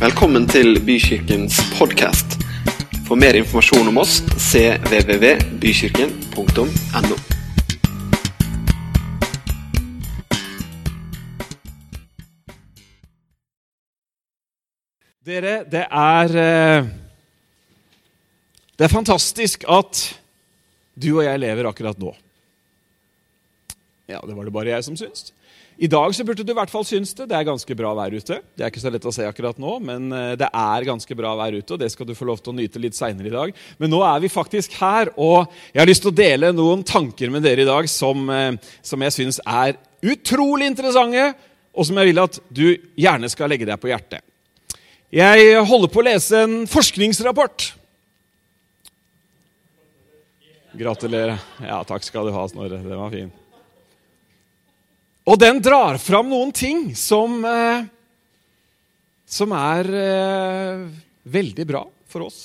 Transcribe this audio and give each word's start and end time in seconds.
Velkommen 0.00 0.46
til 0.48 0.78
Bykirkens 0.80 1.58
podkast. 1.76 2.40
For 3.04 3.20
mer 3.20 3.36
informasjon 3.36 3.84
om 3.90 3.98
oss 4.00 4.24
cvvvbykirken.no. 4.48 7.16
Dere, 15.28 15.68
det 15.68 15.84
er 15.84 16.32
eh, 16.46 16.88
Det 18.78 18.84
er 18.88 18.88
fantastisk 18.88 19.68
at 19.68 20.16
du 20.96 21.18
og 21.18 21.28
jeg 21.28 21.36
lever 21.44 21.68
akkurat 21.68 22.00
nå. 22.00 22.16
Ja, 24.08 24.24
det 24.24 24.32
var 24.32 24.48
det 24.48 24.56
bare 24.56 24.72
jeg 24.72 24.80
som 24.88 24.96
syns. 24.96 25.36
I 25.80 25.88
dag 25.88 26.12
så 26.12 26.24
burde 26.28 26.44
du 26.44 26.50
i 26.52 26.56
hvert 26.58 26.68
fall 26.68 26.84
synes 26.84 27.14
det. 27.16 27.24
Det 27.30 27.36
er 27.38 27.46
ganske 27.48 27.74
bra 27.76 27.94
vær 27.96 28.12
ute. 28.12 28.36
Det 28.52 28.64
er 28.64 28.68
ikke 28.68 28.82
så 28.82 28.90
lett 28.92 29.06
å 29.08 29.12
se 29.16 29.24
akkurat 29.24 29.56
nå, 29.60 29.78
men 29.80 30.10
eh, 30.12 30.34
det 30.36 30.50
er 30.52 30.84
ganske 30.84 31.16
bra 31.16 31.30
vær 31.38 31.56
ute, 31.56 31.72
og 31.72 31.80
det 31.80 31.88
skal 31.88 32.08
du 32.10 32.12
få 32.18 32.28
lov 32.28 32.42
til 32.42 32.52
å 32.52 32.56
nyte 32.58 32.82
litt 32.82 32.98
seinere 32.98 33.30
i 33.30 33.32
dag. 33.32 33.54
Men 33.80 33.94
nå 33.94 34.02
er 34.04 34.20
vi 34.20 34.28
faktisk 34.28 34.76
her, 34.76 35.08
og 35.16 35.48
jeg 35.70 35.80
har 35.80 35.88
lyst 35.88 36.04
til 36.04 36.12
å 36.12 36.18
dele 36.20 36.52
noen 36.52 36.84
tanker 36.84 37.32
med 37.32 37.48
dere 37.48 37.64
i 37.64 37.70
dag 37.70 37.88
som, 37.88 38.28
eh, 38.28 38.60
som 38.84 39.06
jeg 39.06 39.16
syns 39.16 39.40
er 39.40 39.80
utrolig 40.04 40.68
interessante, 40.68 41.30
og 41.72 41.88
som 41.88 41.96
jeg 41.96 42.10
vil 42.10 42.24
at 42.26 42.38
du 42.52 42.66
gjerne 43.00 43.32
skal 43.32 43.48
legge 43.48 43.72
deg 43.72 43.80
på 43.80 43.88
hjertet. 43.88 44.20
Jeg 45.16 45.64
holder 45.64 45.88
på 45.88 46.04
å 46.04 46.08
lese 46.10 46.44
en 46.44 46.56
forskningsrapport. 46.68 47.70
Gratulerer. 50.76 51.40
Ja, 51.64 51.80
takk 51.88 52.04
skal 52.04 52.28
du 52.28 52.36
ha, 52.36 52.44
Snorre. 52.52 52.84
Den 52.84 53.00
var 53.00 53.16
fin. 53.16 53.32
Og 55.28 55.38
den 55.40 55.60
drar 55.62 55.98
fram 56.00 56.30
noen 56.30 56.52
ting 56.52 56.90
som, 56.96 57.42
eh, 57.44 57.84
som 59.28 59.52
er 59.52 59.90
eh, 60.00 60.86
veldig 61.22 61.66
bra 61.68 61.84
for 62.08 62.26
oss 62.28 62.40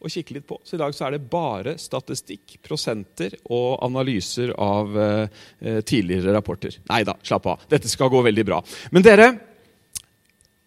å 0.00 0.08
kikke 0.08 0.38
litt 0.38 0.46
på. 0.48 0.56
Så 0.64 0.76
i 0.76 0.80
dag 0.80 0.94
så 0.96 1.06
er 1.06 1.16
det 1.16 1.26
bare 1.32 1.74
statistikk, 1.80 2.56
prosenter 2.64 3.34
og 3.52 3.82
analyser 3.84 4.54
av 4.56 4.96
eh, 4.96 5.82
tidligere 5.82 6.32
rapporter. 6.36 6.78
Nei 6.88 7.02
da, 7.04 7.18
slapp 7.22 7.50
av. 7.50 7.66
Dette 7.68 7.90
skal 7.90 8.12
gå 8.12 8.22
veldig 8.24 8.46
bra. 8.46 8.62
Men 8.94 9.04
dere, 9.04 9.28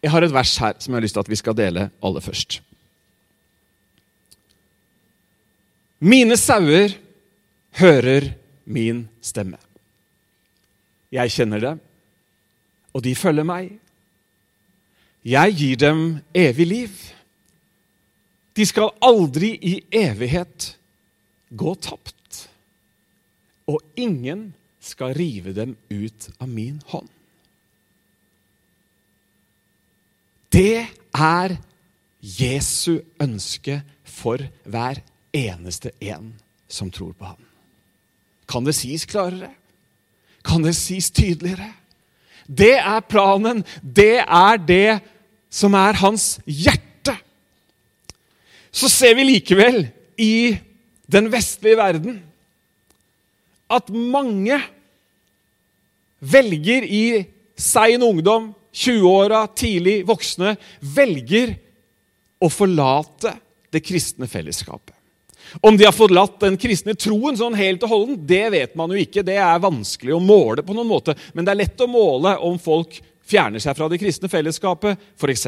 jeg 0.03 0.14
har 0.14 0.28
et 0.28 0.36
vers 0.36 0.53
her 0.61 0.78
som 0.78 0.91
jeg 0.91 1.00
har 1.00 1.08
lyst 1.08 1.17
til 1.17 1.25
at 1.25 1.34
vi 1.34 1.39
skal 1.39 1.58
dele 1.58 1.89
aller 2.03 2.23
først. 2.23 2.59
Mine 6.03 6.36
sauer 6.36 6.97
hører 7.80 8.34
min 8.67 9.06
stemme. 9.23 9.58
Jeg 11.14 11.33
kjenner 11.33 11.61
dem, 11.61 11.81
og 12.94 13.03
de 13.06 13.14
følger 13.16 13.45
meg. 13.45 13.75
Jeg 15.23 15.56
gir 15.59 15.80
dem 15.80 16.02
evig 16.36 16.66
liv. 16.67 16.95
De 18.58 18.66
skal 18.66 18.92
aldri 19.02 19.53
i 19.61 19.75
evighet 19.94 20.73
gå 21.53 21.73
tapt, 21.81 22.47
og 23.69 23.80
ingen 23.95 24.52
skal 24.84 25.14
rive 25.16 25.53
dem 25.56 25.78
ut 25.94 26.30
av 26.41 26.50
min 26.50 26.81
hånd. 26.91 27.09
Det 30.53 30.86
er 31.17 31.56
Jesu 32.22 33.00
ønske 33.22 33.80
for 34.06 34.44
hver 34.69 35.02
eneste 35.34 35.94
en 36.03 36.34
som 36.69 36.91
tror 36.94 37.16
på 37.17 37.25
ham. 37.31 37.41
Kan 38.50 38.67
det 38.67 38.75
sies 38.78 39.08
klarere? 39.09 39.50
Kan 40.44 40.66
det 40.66 40.75
sies 40.77 41.09
tydeligere? 41.13 41.72
Det 42.47 42.75
er 42.77 43.05
planen. 43.08 43.63
Det 43.81 44.19
er 44.23 44.59
det 44.59 45.00
som 45.53 45.75
er 45.77 46.00
hans 46.02 46.38
hjerte. 46.45 47.16
Så 48.73 48.89
ser 48.89 49.16
vi 49.16 49.27
likevel 49.27 49.85
i 50.17 50.58
den 51.11 51.30
vestlige 51.31 51.77
verden 51.77 52.22
at 53.73 53.90
mange 53.90 54.57
velger 56.23 56.85
i 56.85 57.06
sein 57.57 58.03
ungdom, 58.03 58.51
20-åra, 58.73 59.45
tidlig 59.53 60.01
voksne, 60.07 60.56
velger 60.81 61.53
å 62.41 62.50
forlate 62.50 63.35
det 63.73 63.84
kristne 63.85 64.28
fellesskapet. 64.29 64.95
Om 65.62 65.78
de 65.78 65.86
har 65.88 65.96
forlatt 65.96 66.40
den 66.42 66.58
kristne 66.59 66.96
troen 66.98 67.38
sånn 67.38 67.58
helt 67.58 67.84
og 67.86 67.94
holden, 67.94 68.20
det 68.28 68.46
vet 68.54 68.78
man 68.80 68.94
jo 68.94 69.00
ikke. 69.02 69.26
Det 69.26 69.38
er 69.38 69.64
vanskelig 69.64 70.16
å 70.16 70.22
måle 70.24 70.66
på 70.66 70.76
noen 70.76 70.90
måte, 70.90 71.18
men 71.34 71.46
det 71.46 71.54
er 71.54 71.62
lett 71.64 71.84
å 71.84 71.90
måle 71.90 72.36
om 72.44 72.59
folk 72.62 73.00
fjerner 73.29 73.61
seg 73.63 73.75
fra 73.78 73.88
det 73.91 74.00
kristne 74.01 74.29
fellesskapet, 74.31 75.00
f.eks. 75.19 75.45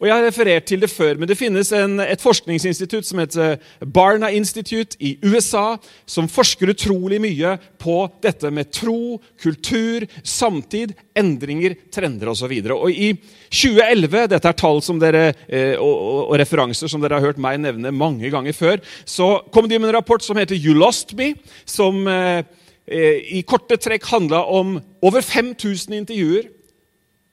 Og 0.00 0.06
Jeg 0.08 0.14
har 0.14 0.24
referert 0.26 0.66
til 0.68 0.82
det 0.82 0.90
før, 0.90 1.18
men 1.18 1.30
det 1.30 1.38
finnes 1.38 1.70
en, 1.76 1.98
et 2.02 2.22
forskningsinstitutt 2.22 3.06
som 3.06 3.20
heter 3.22 3.60
Barna 3.84 4.30
Institute 4.34 4.98
i 4.98 5.14
USA, 5.22 5.76
som 6.06 6.28
forsker 6.30 6.72
utrolig 6.74 7.20
mye 7.22 7.54
på 7.80 7.98
dette 8.24 8.50
med 8.54 8.72
tro, 8.74 9.20
kultur, 9.40 10.06
samtid, 10.26 10.96
endringer, 11.16 11.76
trender 11.94 12.32
osv. 12.32 12.50
I 12.54 13.12
2011, 13.54 14.26
dette 14.34 14.50
er 14.50 14.58
tall 14.58 14.82
dere, 15.00 15.28
eh, 15.46 15.74
og, 15.78 15.94
og, 15.94 16.20
og, 16.26 16.34
referanser 16.40 16.90
som 16.90 17.02
dere 17.02 17.20
har 17.20 17.28
hørt 17.28 17.40
meg 17.40 17.60
nevne 17.62 17.94
mange 17.94 18.30
ganger 18.32 18.56
før, 18.56 18.82
så 19.06 19.38
kom 19.54 19.70
de 19.70 19.78
med 19.78 19.92
en 19.92 19.98
rapport 20.00 20.22
som 20.24 20.38
heter 20.40 20.58
You 20.58 20.74
Lost 20.76 21.14
Me, 21.18 21.34
som 21.64 22.04
eh, 22.10 22.42
eh 22.84 23.22
i 23.38 23.42
korte 23.46 23.78
trekk 23.80 24.04
handla 24.10 24.42
om 24.44 24.76
over 25.00 25.22
5000 25.24 25.94
intervjuer 25.94 26.50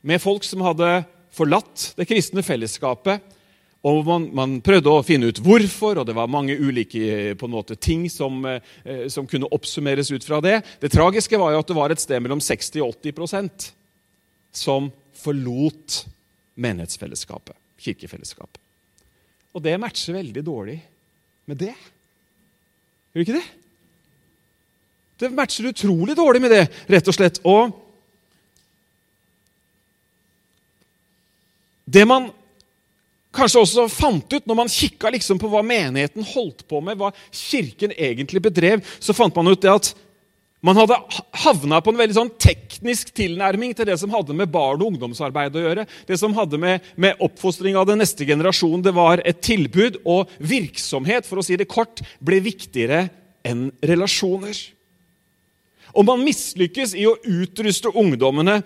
med 0.02 0.22
folk 0.22 0.46
som 0.48 0.64
hadde 0.66 1.04
forlatt 1.32 1.92
det 1.98 2.08
kristne 2.10 2.44
fellesskapet. 2.46 3.22
Og 3.88 4.04
man, 4.06 4.28
man, 4.38 4.58
prøvde 4.62 4.94
å 4.94 5.02
finne 5.06 5.32
ut 5.32 5.40
hvorfor, 5.42 5.98
og 5.98 6.06
det 6.06 6.14
var 6.14 6.30
mange 6.30 6.54
ulike 6.54 7.34
måte, 7.50 7.78
ting 7.82 8.06
som, 8.14 8.44
eh, 8.46 9.08
som, 9.10 9.26
kunne 9.30 9.50
oppsummeres 9.50 10.12
ut 10.14 10.26
fra 10.26 10.38
det. 10.44 10.60
Det 10.84 10.92
tragiske 10.94 11.40
var 11.42 11.56
jo 11.56 11.62
at 11.64 11.72
det 11.72 11.78
var 11.80 11.94
et 11.94 12.04
sted 12.04 12.22
mellom 12.22 12.44
60 12.44 12.84
og 12.86 13.00
80% 13.02 13.72
som 14.54 14.92
forlot 15.18 16.04
menighetsfellesskapet, 16.62 17.58
kirkefellesskapet. 17.82 18.62
Og 19.58 19.66
det 19.66 19.80
matcher 19.82 20.20
veldig 20.20 20.46
dårlig 20.46 20.78
med 21.50 21.60
det. 21.66 21.74
Gjør 23.12 23.18
det 23.18 23.26
ikke 23.26 23.40
det? 23.40 23.48
Det 25.22 25.30
matcher 25.38 25.70
utrolig 25.70 26.14
dårlig 26.18 26.42
med 26.42 26.54
det, 26.54 26.64
rett 26.90 27.10
og 27.10 27.18
slett. 27.18 27.42
Og 27.50 27.74
Det 31.91 32.06
man 32.07 32.29
kanskje 33.35 33.63
også 33.63 33.88
fant 33.91 34.34
ut 34.34 34.47
når 34.47 34.59
man 34.59 34.72
kikka 34.72 35.12
liksom 35.12 35.40
på 35.41 35.50
hva 35.52 35.63
menigheten 35.66 36.25
holdt 36.34 36.66
på 36.69 36.81
med, 36.84 37.00
hva 37.00 37.12
kirken 37.35 37.94
egentlig 37.96 38.44
bedrev, 38.44 38.84
så 39.00 39.16
fant 39.16 39.35
man 39.35 39.52
ut 39.52 39.62
det 39.63 39.72
at 39.72 39.91
man 40.62 40.78
hadde 40.78 40.97
havna 41.41 41.79
på 41.81 41.90
en 41.90 41.97
veldig 41.97 42.16
sånn 42.16 42.34
teknisk 42.38 43.09
tilnærming 43.18 43.74
til 43.74 43.88
det 43.90 43.96
som 43.97 44.12
hadde 44.13 44.35
med 44.38 44.52
barn- 44.53 44.84
og 44.84 44.91
ungdomsarbeid 44.91 45.56
å 45.57 45.63
gjøre. 45.63 45.85
Det 46.06 46.19
som 46.22 46.35
hadde 46.38 46.59
med, 46.62 46.85
med 47.02 47.18
oppfostring 47.25 47.79
av 47.79 47.88
den 47.90 47.97
neste 48.03 48.28
generasjonen 48.29 48.84
Det 48.85 48.94
var 48.94 49.23
et 49.25 49.41
tilbud, 49.41 50.03
og 50.06 50.29
virksomhet 50.38 51.25
for 51.25 51.41
å 51.41 51.46
si 51.46 51.58
det 51.58 51.69
kort, 51.72 52.03
ble 52.22 52.38
viktigere 52.46 53.08
enn 53.41 53.72
relasjoner. 53.81 54.53
Og 55.97 56.06
man 56.06 56.22
mislykkes 56.22 56.94
i 56.94 57.09
å 57.09 57.18
utruste 57.18 57.90
ungdommene 57.97 58.62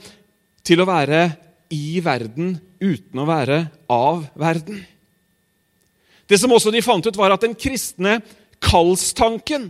til 0.68 0.84
å 0.84 0.90
være 0.90 1.30
i 1.76 2.02
verden 2.04 2.56
uten 2.80 3.22
å 3.22 3.28
være 3.28 3.66
av 3.92 4.26
verden. 4.40 4.84
Det 6.26 6.40
som 6.42 6.54
også 6.56 6.74
de 6.74 6.84
fant 6.86 7.06
ut, 7.06 7.18
var 7.18 7.36
at 7.36 7.44
den 7.46 7.56
kristne 7.58 8.20
kallstanken, 8.64 9.70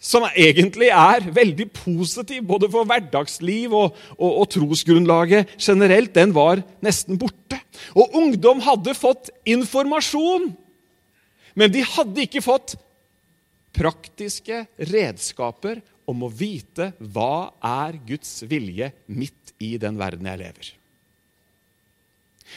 som 0.00 0.24
egentlig 0.30 0.88
er 0.96 1.26
veldig 1.28 1.66
positiv 1.76 2.46
både 2.48 2.70
for 2.72 2.88
hverdagsliv 2.88 3.74
og, 3.76 3.98
og, 4.16 4.30
og, 4.30 4.46
trosgrunnlaget 4.54 5.58
generelt, 5.60 6.14
den 6.16 6.32
var 6.32 6.62
nesten 6.80 7.20
borte. 7.20 7.58
Og 7.92 8.16
ungdom 8.16 8.62
hadde 8.64 8.96
fått 8.96 9.28
informasjon, 9.44 10.48
men 11.52 11.74
de 11.74 11.84
hadde 11.84 12.24
ikke 12.24 12.40
fått 12.44 12.78
praktiske 13.76 14.64
redskaper 14.88 15.82
om 16.10 16.26
å 16.26 16.32
vite 16.32 16.92
hva 16.98 17.50
er 17.62 18.00
Guds 18.06 18.40
vilje 18.50 18.90
midt 19.06 19.54
i 19.62 19.76
den 19.80 19.98
verden 20.00 20.28
jeg 20.30 20.42
lever. 20.42 20.74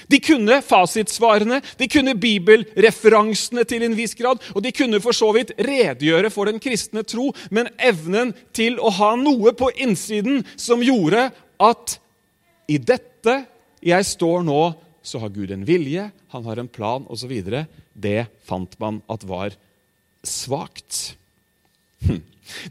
De 0.10 0.20
kunne 0.24 0.58
fasitsvarene, 0.66 1.60
de 1.78 1.88
kunne 1.92 2.16
bibelreferansene 2.18 3.66
til 3.70 3.86
en 3.86 3.96
viss 3.98 4.16
grad, 4.18 4.42
og 4.56 4.64
de 4.66 4.74
kunne 4.76 5.02
for 5.04 5.16
så 5.16 5.30
vidt 5.36 5.54
redegjøre 5.62 6.32
for 6.34 6.50
den 6.50 6.62
kristne 6.64 7.06
tro, 7.08 7.30
men 7.54 7.70
evnen 7.78 8.34
til 8.56 8.80
å 8.82 8.92
ha 8.98 9.14
noe 9.20 9.54
på 9.58 9.70
innsiden 9.86 10.42
som 10.58 10.84
gjorde 10.84 11.30
at 11.62 11.98
i 12.72 12.80
dette 12.82 13.44
jeg 13.84 14.08
står 14.08 14.46
nå, 14.48 14.62
så 15.04 15.20
har 15.20 15.34
Gud 15.36 15.52
en 15.52 15.66
vilje, 15.68 16.08
han 16.32 16.46
har 16.48 16.60
en 16.60 16.72
plan 16.72 17.04
osv. 17.12 17.34
Det 17.94 18.20
fant 18.48 18.78
man 18.80 19.02
at 19.12 19.26
var 19.28 19.56
svakt. 20.24 21.18
Hm. 22.04 22.22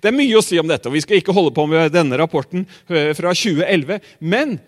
Det 0.02 0.11
er 0.11 0.14
mye 0.14 0.37
å 0.38 0.44
si 0.44 0.58
om 0.61 0.69
dette, 0.69 0.88
og 0.88 0.96
vi 0.96 1.02
skal 1.02 1.19
ikke 1.19 1.34
holde 1.34 1.55
på 1.56 1.64
med 1.70 1.94
denne 1.94 2.19
rapporten 2.20 2.67
eh, 2.93 3.12
fra 3.17 3.32
2011. 3.34 4.02
Men 4.20 4.58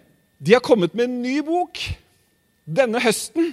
de 0.41 0.57
har 0.57 0.65
kommet 0.65 0.95
med 0.97 1.09
en 1.09 1.21
ny 1.23 1.39
bok 1.45 1.81
denne 2.65 3.01
høsten. 3.05 3.53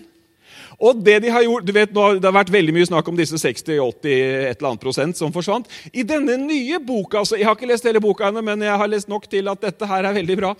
Og 0.82 1.02
det 1.06 1.20
de 1.26 1.30
har 1.30 1.44
gjort, 1.46 1.66
du 1.68 1.74
vet, 1.76 1.92
nå, 1.94 2.06
Det 2.18 2.26
har 2.26 2.34
vært 2.40 2.54
veldig 2.54 2.74
mye 2.74 2.88
snakk 2.90 3.10
om 3.12 3.18
disse 3.18 3.38
60-80 3.38 4.14
et 4.50 4.56
eller 4.56 4.70
annet 4.72 4.82
prosent 4.82 5.20
som 5.20 5.34
forsvant. 5.34 5.68
I 5.94 6.06
denne 6.08 6.40
nye 6.42 6.80
boka 6.82 7.22
altså, 7.22 7.38
Jeg 7.38 7.46
har 7.46 7.58
ikke 7.58 7.70
lest 7.70 7.86
hele 7.86 8.02
boka 8.02 8.30
ennå, 8.30 8.42
men 8.46 8.66
jeg 8.66 8.80
har 8.82 8.90
lest 8.90 9.12
nok 9.12 9.28
til 9.30 9.52
at 9.52 9.62
dette 9.62 9.90
her 9.92 10.08
er 10.08 10.18
veldig 10.18 10.38
bra. 10.40 10.56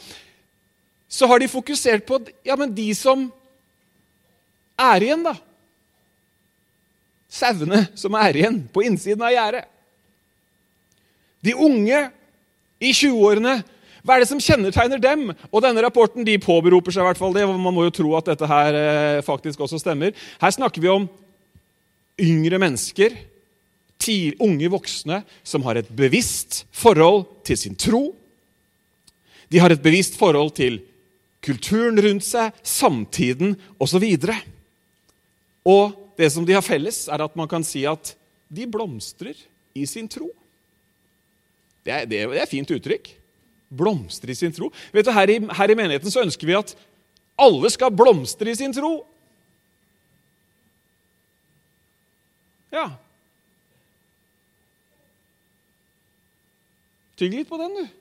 Så 1.12 1.28
har 1.28 1.42
de 1.42 1.50
fokusert 1.52 2.06
på 2.08 2.22
ja, 2.46 2.56
men 2.56 2.76
de 2.76 2.92
som 2.96 3.26
er 4.80 5.08
igjen, 5.08 5.26
da. 5.26 5.34
Sauene 7.32 7.86
som 7.96 8.16
er 8.20 8.38
igjen 8.38 8.62
på 8.72 8.84
innsiden 8.86 9.24
av 9.26 9.34
gjerdet. 9.34 9.71
De 11.46 11.56
unge 11.58 12.08
i 12.82 12.92
20-årene 12.94 13.62
hva 14.02 14.16
er 14.16 14.24
det 14.24 14.32
som 14.32 14.42
kjennetegner 14.42 15.02
dem? 15.02 15.28
Og 15.52 15.62
denne 15.62 15.82
rapporten 15.86 16.26
de 16.26 16.40
påberoper 16.42 16.94
seg 16.94 17.04
i 17.04 17.08
hvert 17.12 17.20
fall 17.20 17.36
det. 17.36 17.44
Man 17.46 17.76
må 17.76 17.86
jo 17.86 17.94
tro 18.00 18.16
at 18.18 18.32
dette 18.32 18.48
her 18.50 18.78
eh, 18.78 19.26
faktisk 19.26 19.62
også 19.62 19.78
stemmer. 19.82 20.16
Her 20.42 20.54
snakker 20.56 20.82
vi 20.82 20.90
om 20.90 21.06
yngre 22.22 22.60
mennesker, 22.62 23.14
unge 24.42 24.70
voksne, 24.74 25.20
som 25.46 25.62
har 25.68 25.78
et 25.78 25.90
bevisst 25.94 26.64
forhold 26.74 27.28
til 27.46 27.60
sin 27.60 27.78
tro. 27.78 28.16
De 29.54 29.62
har 29.62 29.70
et 29.70 29.84
bevisst 29.84 30.18
forhold 30.18 30.56
til 30.58 30.80
kulturen 31.46 32.00
rundt 32.02 32.26
seg, 32.26 32.50
samtiden 32.66 33.54
osv. 33.78 34.02
Og, 34.02 34.34
og 35.70 36.18
det 36.18 36.32
som 36.34 36.48
de 36.48 36.58
har 36.58 36.66
felles, 36.66 37.06
er 37.06 37.22
at 37.22 37.38
man 37.38 37.50
kan 37.52 37.62
si 37.62 37.86
at 37.86 38.16
de 38.50 38.66
blomstrer 38.66 39.38
i 39.78 39.86
sin 39.86 40.10
tro. 40.10 40.32
Det 41.86 41.94
er, 41.96 42.06
det 42.10 42.22
er 42.24 42.38
et 42.44 42.52
fint 42.52 42.72
uttrykk 42.72 43.16
blomstre 43.72 44.34
i 44.34 44.36
sin 44.36 44.54
tro. 44.54 44.70
Vet 44.92 45.08
du, 45.08 45.14
her 45.16 45.32
i, 45.32 45.38
her 45.40 45.72
i 45.72 45.78
menigheten 45.78 46.12
så 46.12 46.26
ønsker 46.26 46.50
vi 46.50 46.58
at 46.60 46.76
alle 47.40 47.72
skal 47.72 47.94
blomstre 47.96 48.52
i 48.52 48.58
sin 48.58 48.76
tro. 48.76 49.00
Ja. 52.72 52.90
Tygg 57.20 57.36
litt 57.38 57.50
på 57.50 57.60
den, 57.62 57.74
du. 57.80 57.98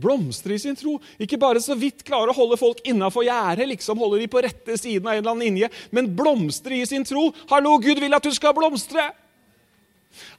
Blomstre 0.00 0.54
i 0.54 0.60
sin 0.62 0.76
tro. 0.78 0.96
Ikke 1.20 1.38
bare 1.40 1.62
så 1.62 1.74
vidt 1.78 2.04
klare 2.06 2.30
å 2.30 2.36
holde 2.36 2.58
folk 2.60 2.78
innafor 2.88 3.26
gjerdet, 3.26 3.68
liksom 3.72 3.98
holde 4.00 4.20
de 4.22 4.28
på 4.30 4.42
rette 4.42 4.78
siden 4.78 5.06
av 5.06 5.16
en 5.16 5.22
eller 5.22 5.34
annen 5.34 5.46
linje, 5.48 5.70
men 5.94 6.10
blomstre 6.16 6.78
i 6.78 6.86
sin 6.88 7.04
tro. 7.06 7.28
Hallo, 7.50 7.76
Gud 7.82 8.02
vil 8.02 8.14
at 8.16 8.26
du 8.26 8.32
skal 8.34 8.54
blomstre! 8.56 9.10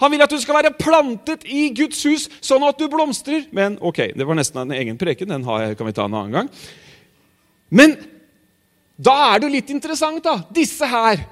Han 0.01 0.11
vil 0.13 0.23
at 0.23 0.31
du 0.33 0.39
skal 0.41 0.57
være 0.59 0.73
plantet 0.77 1.45
i 1.49 1.69
Guds 1.75 2.01
hus, 2.09 2.27
sånn 2.43 2.63
at 2.67 2.79
du 2.79 2.87
blomstrer. 2.91 3.45
Men 3.55 3.77
ok, 3.81 4.11
det 4.17 4.27
var 4.27 4.37
nesten 4.37 4.63
en 4.63 4.73
egen 4.77 4.97
preken. 4.99 5.31
Den 5.31 5.45
kan 5.45 5.87
vi 5.87 5.93
ta 5.95 6.07
en 6.07 6.17
annen 6.17 6.39
gang. 6.39 6.49
Men 7.71 7.95
da 9.01 9.15
er 9.31 9.43
det 9.43 9.53
litt 9.53 9.71
interessant, 9.73 10.21
da. 10.25 10.41
Disse 10.53 10.85
her, 10.89 11.23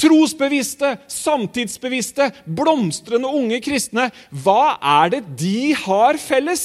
trosbevisste, 0.00 0.94
samtidsbevisste, 1.10 2.30
blomstrende 2.46 3.28
unge 3.28 3.60
kristne, 3.64 4.08
hva 4.30 4.78
er 5.02 5.16
det 5.16 5.22
de 5.42 5.74
har 5.82 6.20
felles? 6.20 6.64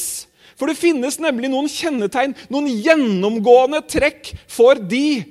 For 0.56 0.72
det 0.72 0.80
finnes 0.80 1.18
nemlig 1.20 1.50
noen 1.52 1.68
kjennetegn, 1.68 2.36
noen 2.54 2.70
gjennomgående 2.72 3.82
trekk 3.92 4.32
for 4.48 4.80
de. 4.80 5.26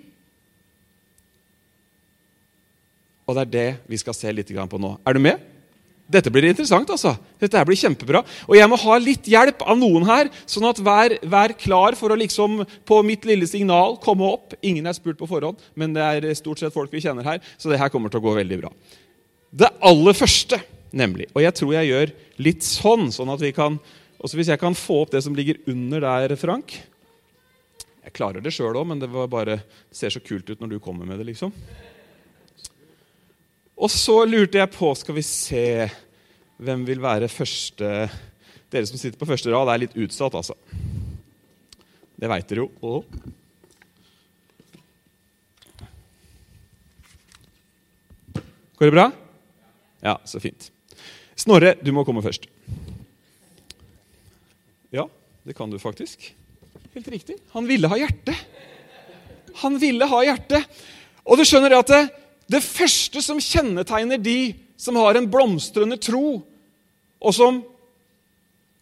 Og 3.25 3.39
det 3.39 3.47
er 3.47 3.55
det 3.55 3.69
vi 3.89 4.01
skal 4.03 4.17
se 4.17 4.33
litt 4.35 4.53
på 4.53 4.81
nå. 4.83 4.97
Er 5.07 5.17
du 5.17 5.23
med? 5.25 5.54
Dette 6.05 6.29
blir 6.29 6.45
interessant. 6.51 6.91
altså. 6.91 7.15
Dette 7.41 7.63
blir 7.65 7.79
kjempebra. 7.81 8.21
Og 8.49 8.59
jeg 8.59 8.69
må 8.69 8.77
ha 8.83 8.99
litt 9.01 9.29
hjelp 9.31 9.63
av 9.65 9.79
noen 9.81 10.05
her, 10.09 10.29
sånn 10.45 10.67
at 10.69 10.81
vær, 10.85 11.17
vær 11.23 11.55
klar 11.57 11.97
for 11.97 12.13
å 12.13 12.19
liksom 12.21 12.61
på 12.85 13.01
mitt 13.07 13.25
lille 13.29 13.49
signal 13.49 13.97
komme 14.03 14.29
opp. 14.29 14.53
Ingen 14.61 14.87
er 14.87 14.97
spurt 14.97 15.19
på 15.21 15.29
forhånd, 15.31 15.61
men 15.75 15.97
det 15.97 16.05
er 16.05 16.29
stort 16.37 16.61
sett 16.61 16.77
folk 16.77 16.93
vi 16.93 17.03
kjenner 17.05 17.25
her, 17.25 17.41
så 17.57 17.73
det 17.73 17.81
her 17.81 17.93
kommer 17.93 18.13
til 18.13 18.21
å 18.21 18.27
gå 18.27 18.37
veldig 18.37 18.61
bra. 18.61 18.73
Det 19.55 19.71
aller 19.87 20.17
første, 20.19 20.59
nemlig, 20.95 21.31
og 21.33 21.45
jeg 21.45 21.57
tror 21.57 21.77
jeg 21.77 21.91
gjør 21.91 22.13
litt 22.43 22.67
sånn, 22.67 23.09
sånn 23.15 23.33
at 23.33 23.45
vi 23.45 23.55
kan 23.57 23.79
også 24.25 24.39
Hvis 24.39 24.49
jeg 24.49 24.61
kan 24.61 24.73
få 24.73 25.03
opp 25.03 25.11
det 25.13 25.21
som 25.21 25.35
ligger 25.37 25.59
under 25.69 26.01
der, 26.01 26.33
Frank 26.41 26.73
Jeg 28.07 28.15
klarer 28.17 28.41
det 28.41 28.55
sjøl 28.57 28.73
òg, 28.73 28.87
men 28.89 29.03
det, 29.03 29.11
bare, 29.13 29.59
det 29.61 29.99
ser 29.99 30.15
så 30.15 30.23
kult 30.25 30.49
ut 30.49 30.63
når 30.63 30.73
du 30.73 30.79
kommer 30.81 31.05
med 31.05 31.21
det, 31.21 31.27
liksom. 31.29 31.53
Og 33.75 33.91
så 33.91 34.21
lurte 34.29 34.61
jeg 34.61 34.71
på 34.75 34.93
Skal 34.99 35.17
vi 35.19 35.25
se 35.27 35.67
Hvem 36.63 36.85
vil 36.87 37.03
være 37.03 37.31
første 37.33 37.91
Dere 38.71 38.87
som 38.89 38.99
sitter 38.99 39.19
på 39.21 39.29
første 39.29 39.51
rad, 39.53 39.71
er 39.71 39.85
litt 39.85 39.95
utsatt, 39.95 40.35
altså. 40.35 40.57
Det 42.19 42.27
veit 42.31 42.49
dere 42.51 42.65
jo. 42.65 42.71
Oh. 42.83 43.05
Går 48.75 48.91
det 48.91 48.95
bra? 48.97 49.05
Ja, 50.03 50.17
så 50.27 50.43
fint. 50.43 50.73
Snorre, 51.39 51.77
du 51.79 51.93
må 51.95 52.03
komme 52.09 52.25
først. 52.25 52.49
Ja, 54.91 55.07
det 55.47 55.55
kan 55.55 55.71
du 55.71 55.79
faktisk. 55.79 56.33
Helt 56.97 57.13
riktig. 57.15 57.39
Han 57.55 57.71
ville 57.71 57.91
ha 57.91 58.01
hjerte. 58.01 58.35
Han 59.63 59.79
ville 59.79 60.11
ha 60.11 60.21
hjerte. 60.27 60.65
Og 61.25 61.39
du 61.39 61.47
skjønner 61.47 61.79
at 61.79 61.95
det, 62.51 62.61
første 62.63 63.23
som 63.25 63.41
kjennetegner 63.41 64.21
de 64.21 64.55
som 64.77 64.97
har 65.01 65.17
en 65.17 65.29
blomstrende 65.31 65.97
tro, 66.01 66.43
og 67.25 67.35
som 67.35 67.63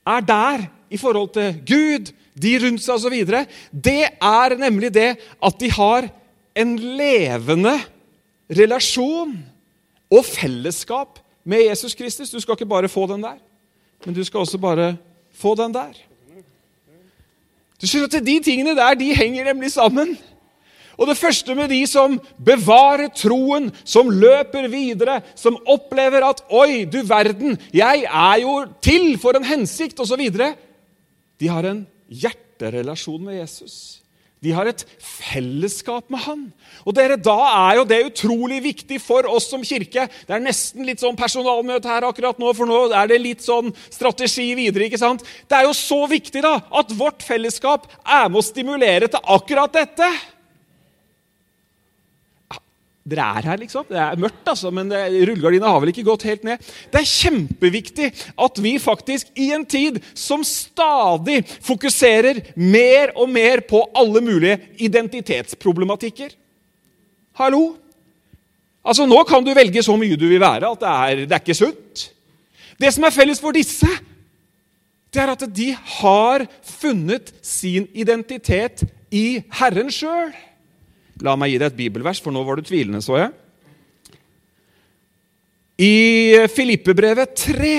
er 0.08 0.24
der 0.26 0.66
i 0.90 0.98
forhold 0.98 1.30
til 1.36 1.60
Gud, 1.68 2.10
de 2.42 2.52
rundt 2.62 2.82
seg 2.82 2.96
osv., 2.96 3.16
det 3.70 4.00
er 4.08 4.56
nemlig 4.58 4.90
det 4.94 5.10
at 5.20 5.58
de 5.60 5.70
har 5.72 6.08
en 6.58 6.76
levende 6.98 7.76
relasjon 8.52 9.36
og 10.12 10.24
fellesskap 10.26 11.20
med 11.44 11.68
Jesus 11.68 11.94
Kristus. 11.96 12.32
Du 12.32 12.40
skal 12.40 12.56
ikke 12.56 12.68
bare 12.68 12.90
få 12.92 13.06
den 13.10 13.22
der, 13.24 13.38
men 14.04 14.16
du 14.16 14.24
skal 14.24 14.44
også 14.44 14.58
bare 14.60 14.96
få 15.32 15.54
den 15.60 15.74
der. 15.74 15.94
Du 17.80 17.88
skjønner 17.88 18.12
at 18.12 18.26
De 18.26 18.36
tingene 18.44 18.76
der 18.78 18.94
de 18.94 19.14
henger 19.14 19.44
nemlig 19.44 19.72
sammen. 19.72 20.16
Og 20.98 21.08
det 21.08 21.18
første 21.18 21.54
med 21.56 21.70
de 21.72 21.80
som 21.88 22.18
bevarer 22.36 23.12
troen, 23.16 23.70
som 23.84 24.10
løper 24.10 24.68
videre, 24.72 25.20
som 25.34 25.56
opplever 25.66 26.24
at 26.28 26.44
'Oi, 26.50 26.84
du 26.84 27.02
verden, 27.02 27.58
jeg 27.72 28.04
er 28.04 28.36
jo 28.42 28.66
til 28.82 29.18
for 29.18 29.36
en 29.36 29.44
hensikt', 29.44 30.00
osv. 30.00 30.22
De 31.40 31.48
har 31.48 31.64
en 31.66 31.86
hjerterelasjon 32.08 33.24
med 33.24 33.40
Jesus. 33.40 34.02
De 34.42 34.50
har 34.50 34.66
et 34.66 34.80
fellesskap 34.98 36.08
med 36.10 36.18
han. 36.24 36.40
Og 36.82 36.96
dere, 36.96 37.16
Da 37.16 37.36
er 37.70 37.76
jo 37.78 37.84
det 37.86 38.00
utrolig 38.08 38.58
viktig 38.64 38.98
for 39.00 39.22
oss 39.30 39.46
som 39.52 39.62
kirke. 39.62 40.08
Det 40.26 40.34
er 40.34 40.42
nesten 40.42 40.82
litt 40.86 40.98
sånn 40.98 41.18
personalmøte 41.18 41.86
her 41.86 42.08
akkurat 42.08 42.40
nå, 42.42 42.50
for 42.58 42.66
nå 42.66 42.90
er 42.90 43.06
det 43.06 43.20
litt 43.22 43.44
sånn 43.44 43.70
strategi 43.86 44.48
videre. 44.58 44.88
ikke 44.90 44.98
sant? 44.98 45.22
Det 45.46 45.58
er 45.58 45.68
jo 45.68 45.72
så 45.72 46.08
viktig 46.10 46.42
da, 46.42 46.56
at 46.58 46.90
vårt 46.90 47.22
fellesskap 47.22 47.86
er 48.02 48.28
med 48.28 48.42
å 48.42 48.42
stimulere 48.42 49.06
til 49.06 49.22
akkurat 49.22 49.72
dette. 49.72 50.10
Dere 53.02 53.24
er 53.38 53.46
her, 53.50 53.58
liksom. 53.58 53.86
Det 53.90 53.98
er 53.98 54.20
mørkt, 54.20 54.44
altså, 54.46 54.70
men 54.70 54.92
rullegardina 54.92 55.70
har 55.72 55.80
vel 55.82 55.90
ikke 55.90 56.04
gått 56.06 56.26
helt 56.28 56.44
ned. 56.46 56.62
Det 56.92 57.00
er 57.00 57.08
kjempeviktig 57.10 58.10
at 58.46 58.60
vi 58.62 58.76
faktisk 58.78 59.32
i 59.34 59.48
en 59.56 59.64
tid 59.66 59.98
som 60.14 60.44
stadig 60.46 61.40
fokuserer 61.66 62.38
mer 62.54 63.10
og 63.16 63.26
mer 63.32 63.64
på 63.66 63.82
alle 63.98 64.22
mulige 64.22 64.60
identitetsproblematikker. 64.86 66.30
Hallo? 67.40 67.72
Altså, 68.86 69.06
Nå 69.06 69.18
kan 69.26 69.42
du 69.42 69.50
velge 69.56 69.82
så 69.82 69.98
mye 69.98 70.18
du 70.18 70.28
vil 70.28 70.42
være, 70.42 70.70
at 70.70 70.80
det 70.82 70.94
er, 70.94 71.26
det 71.26 71.36
er 71.36 71.42
ikke 71.42 71.58
sunt. 71.58 72.06
Det 72.78 72.94
som 72.94 73.06
er 73.06 73.14
felles 73.14 73.42
for 73.42 73.54
disse, 73.54 73.90
det 75.12 75.20
er 75.22 75.34
at 75.34 75.42
de 75.50 75.72
har 75.98 76.46
funnet 76.64 77.34
sin 77.44 77.90
identitet 77.98 78.86
i 79.12 79.42
Herren 79.58 79.90
sjøl. 79.92 80.30
La 81.22 81.36
meg 81.38 81.52
gi 81.52 81.60
deg 81.60 81.70
et 81.70 81.78
bibelvers, 81.78 82.20
for 82.22 82.34
nå 82.34 82.42
var 82.46 82.58
du 82.58 82.66
tvilende, 82.66 83.02
så 83.04 83.18
jeg. 83.20 83.32
I 85.82 85.94
Filippebrevet 86.52 87.36
3 87.38 87.74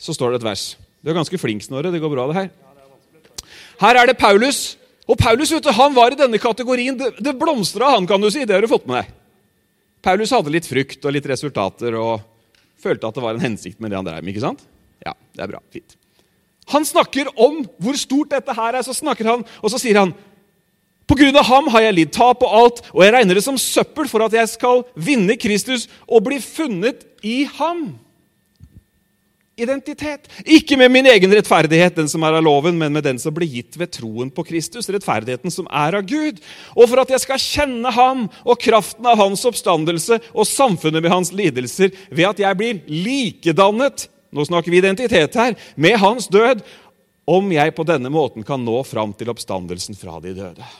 så 0.00 0.14
står 0.16 0.32
det 0.32 0.40
et 0.40 0.48
vers. 0.48 0.64
Du 1.04 1.10
er 1.10 1.16
ganske 1.16 1.40
flink, 1.40 1.64
Snorre. 1.64 1.92
Det 1.92 2.00
går 2.00 2.12
bra, 2.12 2.26
det 2.30 2.38
her. 2.38 2.50
Her 3.80 4.00
er 4.00 4.10
det 4.10 4.18
Paulus. 4.20 4.78
Og 5.10 5.18
Paulus 5.20 5.52
vet 5.52 5.64
du, 5.64 5.72
han 5.74 5.96
var 5.96 6.14
i 6.14 6.18
denne 6.20 6.40
kategorien. 6.40 6.96
Det, 6.96 7.12
det 7.20 7.36
blomstra 7.36 7.92
han, 7.96 8.08
kan 8.08 8.22
du 8.22 8.30
si. 8.32 8.46
Det 8.48 8.56
har 8.56 8.64
du 8.64 8.70
fått 8.70 8.88
med 8.88 9.02
deg. 9.02 9.14
Paulus 10.04 10.32
hadde 10.32 10.52
litt 10.54 10.68
frukt 10.68 11.04
og 11.04 11.12
litt 11.12 11.28
resultater 11.28 11.96
og 12.00 12.22
følte 12.80 13.08
at 13.08 13.16
det 13.16 13.24
var 13.24 13.36
en 13.36 13.44
hensikt 13.44 13.80
med 13.80 13.92
det 13.92 14.00
han 14.00 14.08
drev 14.08 14.24
med. 14.24 14.32
ikke 14.32 14.46
sant? 14.46 14.64
Ja, 15.04 15.12
det 15.36 15.44
er 15.44 15.52
bra. 15.52 15.60
Fint. 15.72 15.99
Han 16.68 16.84
snakker 16.86 17.30
om 17.34 17.64
hvor 17.82 17.96
stort 17.98 18.30
dette 18.34 18.54
her 18.54 18.76
er, 18.76 18.84
så 18.86 18.94
snakker 18.94 19.26
han, 19.26 19.46
og 19.62 19.72
så 19.72 19.80
sier 19.80 19.98
han 19.98 20.12
på 21.10 21.16
grunn 21.18 21.34
av 21.40 21.48
ham 21.48 21.66
har 21.74 21.88
jeg 21.88 21.94
lidd 21.96 22.12
tap 22.14 22.44
og 22.46 22.52
alt, 22.54 22.84
og 22.94 23.02
jeg 23.02 23.10
regner 23.16 23.34
det 23.34 23.42
som 23.42 23.56
søppel 23.58 24.06
for 24.06 24.22
at 24.22 24.36
jeg 24.36 24.46
skal 24.52 24.84
vinne 24.94 25.34
Kristus 25.40 25.88
og 26.06 26.22
bli 26.28 26.38
funnet 26.44 27.02
i 27.26 27.42
ham. 27.58 27.98
identitet. 29.60 30.24
Ikke 30.46 30.76
med 30.80 30.88
min 30.88 31.04
egen 31.10 31.34
rettferdighet, 31.36 31.92
den 31.92 32.08
som 32.08 32.22
er 32.24 32.38
av 32.38 32.44
loven, 32.46 32.78
men 32.80 32.94
med 32.94 33.04
den 33.04 33.18
som 33.20 33.34
ble 33.34 33.44
gitt 33.44 33.76
ved 33.76 33.90
troen 33.92 34.30
på 34.32 34.44
Kristus, 34.48 34.88
rettferdigheten 34.88 35.52
som 35.52 35.66
er 35.68 35.98
av 35.98 36.06
Gud. 36.08 36.38
Og 36.72 36.88
for 36.88 37.02
at 37.02 37.10
jeg 37.12 37.20
skal 37.26 37.42
kjenne 37.42 37.92
ham 37.92 38.22
og 38.40 38.56
kraften 38.62 39.04
av 39.04 39.20
hans 39.20 39.44
oppstandelse 39.44 40.16
og 40.32 40.48
samfunnet 40.48 41.04
med 41.04 41.12
hans 41.12 41.34
lidelser, 41.36 41.92
ved 42.08 42.30
at 42.30 42.40
jeg 42.40 42.56
blir 42.56 42.80
likedannet 42.88 44.06
nå 44.30 44.46
snakker 44.46 44.72
vi 44.72 44.80
identitet 44.82 45.34
her, 45.38 45.56
med 45.76 45.98
hans 46.00 46.28
død, 46.30 46.62
om 47.30 47.50
jeg 47.52 47.74
på 47.76 47.86
denne 47.86 48.10
måten 48.10 48.46
kan 48.46 48.62
nå 48.64 48.80
fram 48.86 49.12
til 49.14 49.30
oppstandelsen 49.30 49.98
fra 49.98 50.18
de 50.22 50.34
døde. 50.34 50.70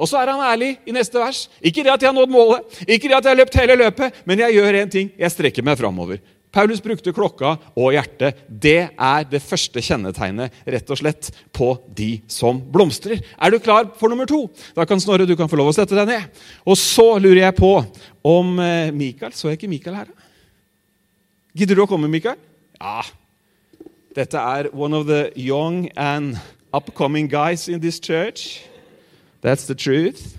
Og 0.00 0.08
så 0.10 0.18
er 0.18 0.32
han 0.32 0.42
ærlig 0.42 0.70
i 0.88 0.94
neste 0.94 1.20
vers. 1.20 1.44
Ikke 1.62 1.84
det 1.84 1.92
at 1.92 2.02
jeg 2.02 2.10
har 2.10 2.16
nådd 2.16 2.32
målet, 2.32 2.78
ikke 2.86 3.10
det 3.10 3.18
at 3.18 3.26
jeg 3.26 3.30
har 3.30 3.40
løpt 3.42 3.58
hele 3.60 3.76
løpet, 3.78 4.22
men 4.26 4.40
jeg 4.42 4.56
gjør 4.56 4.78
én 4.80 4.90
ting. 4.90 5.12
Jeg 5.18 5.34
strekker 5.34 5.66
meg 5.66 5.78
framover. 5.78 6.22
Paulus 6.54 6.78
brukte 6.82 7.10
klokka 7.14 7.56
og 7.74 7.94
hjertet. 7.96 8.44
Det 8.46 8.78
er 8.86 9.24
det 9.26 9.42
første 9.42 9.82
kjennetegnet 9.82 10.54
rett 10.70 10.90
og 10.94 11.00
slett 11.00 11.30
på 11.54 11.72
de 11.98 12.20
som 12.30 12.60
blomstrer. 12.62 13.24
Er 13.34 13.50
du 13.50 13.58
klar 13.62 13.88
for 13.98 14.12
nummer 14.12 14.28
to? 14.30 14.44
Da 14.76 14.86
kan 14.86 15.02
Snorre 15.02 15.26
du 15.26 15.34
kan 15.38 15.50
få 15.50 15.58
lov 15.58 15.72
å 15.72 15.74
sette 15.74 15.98
deg 15.98 16.12
ned. 16.12 16.44
Og 16.62 16.78
så 16.78 17.08
lurer 17.18 17.48
jeg 17.48 17.58
på 17.58 17.72
om 18.24 18.54
eh, 18.62 18.94
Mikael 18.94 19.34
Så 19.34 19.50
jeg 19.50 19.58
ikke 19.58 19.72
Mikael 19.72 19.98
her? 19.98 20.12
Gidder 21.58 21.78
du 21.78 21.84
å 21.84 21.90
komme, 21.90 22.10
Mikael? 22.10 22.38
Ja. 22.80 23.02
Dette 24.14 24.38
er 24.38 24.70
one 24.74 24.96
of 24.96 25.06
the 25.06 25.32
young 25.36 25.88
and 25.96 26.38
upcoming 26.72 27.28
guys 27.30 27.68
in 27.68 27.80
this 27.80 28.00
church. 28.00 28.62
That's 29.42 29.66
the 29.66 29.74
truth. 29.74 30.36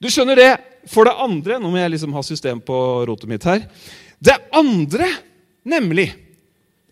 Du 0.00 0.08
skjønner 0.08 0.38
det. 0.38 0.50
For 0.88 1.04
det 1.04 1.12
andre 1.20 1.58
Nå 1.60 1.68
må 1.68 1.76
jeg 1.76 1.92
liksom 1.92 2.14
ha 2.16 2.22
system 2.24 2.60
på 2.64 2.76
rotet 3.08 3.28
mitt 3.28 3.44
her. 3.44 3.66
Det 4.16 4.36
andre, 4.56 5.06
nemlig 5.68 6.08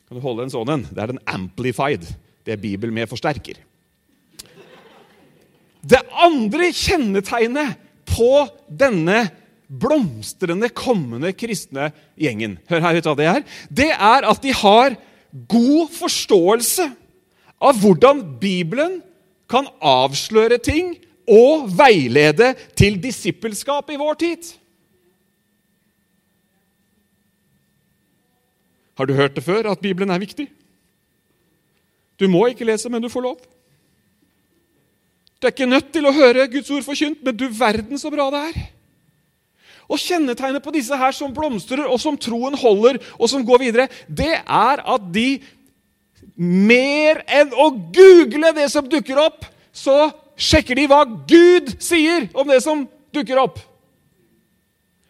Kan 0.09 0.17
du 0.17 0.25
holde 0.25 0.45
en 0.45 0.53
sånn 0.53 0.71
en? 0.73 0.85
Det 0.89 1.03
er 1.03 1.11
den 1.13 1.25
amplified. 1.29 2.05
Det 2.45 2.55
er 2.55 2.61
Bibel 2.61 2.93
med 2.93 3.09
forsterker. 3.11 3.59
Det 5.85 6.01
andre 6.17 6.71
kjennetegnet 6.73 7.77
på 8.09 8.47
denne 8.69 9.27
blomstrende, 9.69 10.71
kommende 10.73 11.35
kristne 11.37 11.91
gjengen 12.17 12.57
Hør 12.71 12.81
her, 12.81 12.97
vet 12.97 13.05
du 13.05 13.11
hva 13.11 13.19
det 13.19 13.29
er? 13.29 13.45
Det 13.69 13.91
er 13.93 14.29
at 14.29 14.41
de 14.43 14.55
har 14.57 14.97
god 15.49 15.93
forståelse 15.93 16.89
av 17.61 17.83
hvordan 17.83 18.23
Bibelen 18.41 19.01
kan 19.51 19.69
avsløre 19.85 20.61
ting 20.63 20.95
og 21.29 21.69
veilede 21.77 22.55
til 22.79 22.97
disippelskap 23.03 23.91
i 23.93 23.99
vår 24.01 24.17
tid. 24.21 24.55
Har 28.99 29.07
du 29.07 29.15
hørt 29.15 29.37
det 29.37 29.45
før, 29.45 29.69
at 29.71 29.85
Bibelen 29.85 30.11
er 30.11 30.19
viktig? 30.19 30.49
Du 32.19 32.27
må 32.27 32.49
ikke 32.51 32.67
lese, 32.67 32.91
men 32.91 33.03
du 33.03 33.09
får 33.13 33.23
lov. 33.29 33.37
Du 35.39 35.47
er 35.47 35.55
ikke 35.55 35.71
nødt 35.71 35.93
til 35.95 36.09
å 36.09 36.15
høre 36.17 36.49
Guds 36.51 36.71
ord 36.75 36.83
forkynt, 36.83 37.21
men 37.23 37.37
du 37.37 37.47
verden 37.55 38.01
så 38.01 38.11
bra 38.11 38.27
det 38.35 38.41
er. 38.49 38.59
Og 39.89 40.01
Kjennetegnet 40.01 40.63
på 40.65 40.73
disse 40.75 40.97
her 40.97 41.15
som 41.17 41.33
blomstrer, 41.35 41.87
og 41.89 42.01
som 42.01 42.19
troen 42.21 42.57
holder, 42.61 42.99
og 43.17 43.31
som 43.31 43.45
går 43.47 43.63
videre, 43.63 43.89
det 44.09 44.35
er 44.45 44.83
at 44.85 45.07
de 45.15 45.39
mer 46.37 47.23
enn 47.25 47.55
å 47.57 47.71
google 47.73 48.53
det 48.55 48.69
som 48.71 48.87
dukker 48.87 49.19
opp, 49.23 49.47
så 49.73 50.11
sjekker 50.39 50.79
de 50.79 50.87
hva 50.91 51.03
Gud 51.07 51.73
sier 51.83 52.29
om 52.37 52.47
det 52.49 52.61
som 52.63 52.85
dukker 53.15 53.41
opp. 53.41 53.59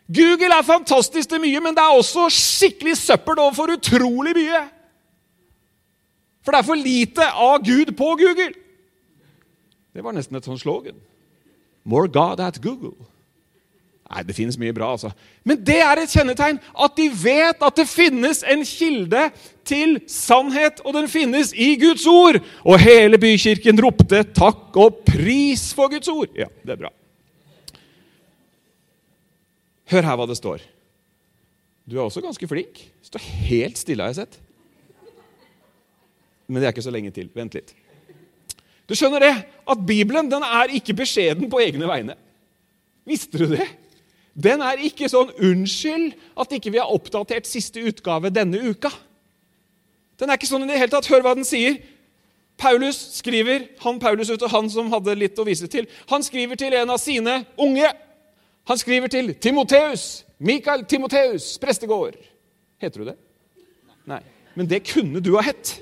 Google 0.08 0.54
er 0.56 0.64
fantastisk 0.64 1.28
til 1.28 1.42
mye, 1.42 1.60
men 1.60 1.76
det 1.76 1.84
er 1.84 1.98
også 1.98 2.30
skikkelig 2.32 2.96
søppel 2.96 3.42
overfor 3.42 3.74
utrolig 3.74 4.32
mye. 4.38 4.62
For 6.40 6.54
det 6.54 6.62
er 6.62 6.68
for 6.70 6.80
lite 6.80 7.26
av 7.28 7.58
Gud 7.60 7.92
på 7.98 8.14
Google. 8.16 8.54
Det 9.92 10.04
var 10.04 10.14
nesten 10.16 10.38
et 10.38 10.46
sånt 10.48 10.62
slogan. 10.62 10.96
More 11.84 12.08
God 12.08 12.40
at 12.40 12.56
Google. 12.62 12.94
Nei, 14.08 14.22
det 14.24 14.36
finnes 14.36 14.56
mye 14.56 14.72
bra, 14.72 14.88
altså. 14.94 15.10
Men 15.44 15.58
det 15.60 15.82
er 15.84 16.00
et 16.00 16.12
kjennetegn 16.12 16.56
at 16.56 16.94
de 16.96 17.08
vet 17.12 17.64
at 17.66 17.76
det 17.76 17.84
finnes 17.90 18.40
en 18.48 18.62
kilde 18.64 19.26
til 19.68 19.98
sannhet, 20.08 20.80
og 20.80 20.94
den 20.96 21.10
finnes 21.12 21.52
i 21.52 21.74
Guds 21.80 22.06
ord. 22.08 22.38
Og 22.64 22.80
hele 22.80 23.20
bykirken 23.20 23.80
ropte 23.84 24.22
'takk 24.24 24.76
og 24.80 25.02
pris 25.04 25.74
for 25.76 25.92
Guds 25.92 26.08
ord'. 26.08 26.32
Ja, 26.36 26.48
det 26.64 26.72
er 26.72 26.80
bra. 26.86 26.92
Hør 29.92 30.02
her 30.02 30.16
hva 30.16 30.26
det 30.28 30.36
står. 30.36 30.64
Du 31.88 31.96
er 31.96 32.04
også 32.04 32.24
ganske 32.24 32.48
flink. 32.48 32.80
Står 33.02 33.20
helt 33.48 33.78
stille, 33.78 34.02
har 34.02 34.12
jeg 34.12 34.24
sett. 34.24 34.40
Men 36.48 36.60
det 36.60 36.68
er 36.68 36.72
ikke 36.72 36.84
så 36.84 36.92
lenge 36.92 37.12
til. 37.12 37.28
Vent 37.34 37.54
litt. 37.56 37.74
Du 38.88 38.94
skjønner 38.96 39.20
det? 39.20 39.34
At 39.68 39.84
Bibelen 39.86 40.30
den 40.32 40.44
er 40.44 40.72
ikke 40.72 40.96
beskjeden 40.96 41.48
på 41.52 41.60
egne 41.60 41.88
vegne. 41.88 42.16
Visste 43.08 43.40
du 43.40 43.46
det? 43.52 43.68
Den 44.38 44.62
er 44.62 44.78
ikke 44.78 45.08
sånn 45.10 45.32
'unnskyld 45.34 46.14
at 46.38 46.52
ikke 46.54 46.70
vi 46.70 46.78
har 46.78 46.92
oppdatert 46.94 47.46
siste 47.46 47.82
utgave 47.82 48.30
denne 48.30 48.58
uka'. 48.58 48.94
Den 50.18 50.30
er 50.30 50.38
ikke 50.38 50.50
sånn 50.50 50.62
i 50.62 50.68
det 50.70 50.78
hele 50.78 50.90
tatt. 50.90 51.06
Hør 51.06 51.22
hva 51.22 51.34
den 51.34 51.44
sier. 51.44 51.78
Paulus 52.58 52.96
skriver, 53.18 53.68
han 53.80 54.00
Paulus 54.02 54.30
ut, 54.30 54.42
og 54.42 54.50
han 54.50 54.70
som 54.70 54.90
hadde 54.90 55.14
litt 55.14 55.38
å 55.38 55.46
vise 55.46 55.68
til, 55.70 55.86
han 56.10 56.22
skriver 56.22 56.58
til 56.58 56.74
en 56.74 56.90
av 56.90 56.98
sine 56.98 57.46
unge. 57.58 57.86
Han 58.66 58.78
skriver 58.78 59.08
til 59.08 59.34
Timoteus. 59.34 60.24
Mikael 60.38 60.84
Timoteus, 60.84 61.58
prestegård. 61.58 62.16
Heter 62.82 62.98
du 62.98 63.04
det? 63.10 63.16
Nei. 64.06 64.20
Men 64.54 64.66
det 64.66 64.82
kunne 64.90 65.22
du 65.22 65.36
ha 65.36 65.42
hett. 65.46 65.78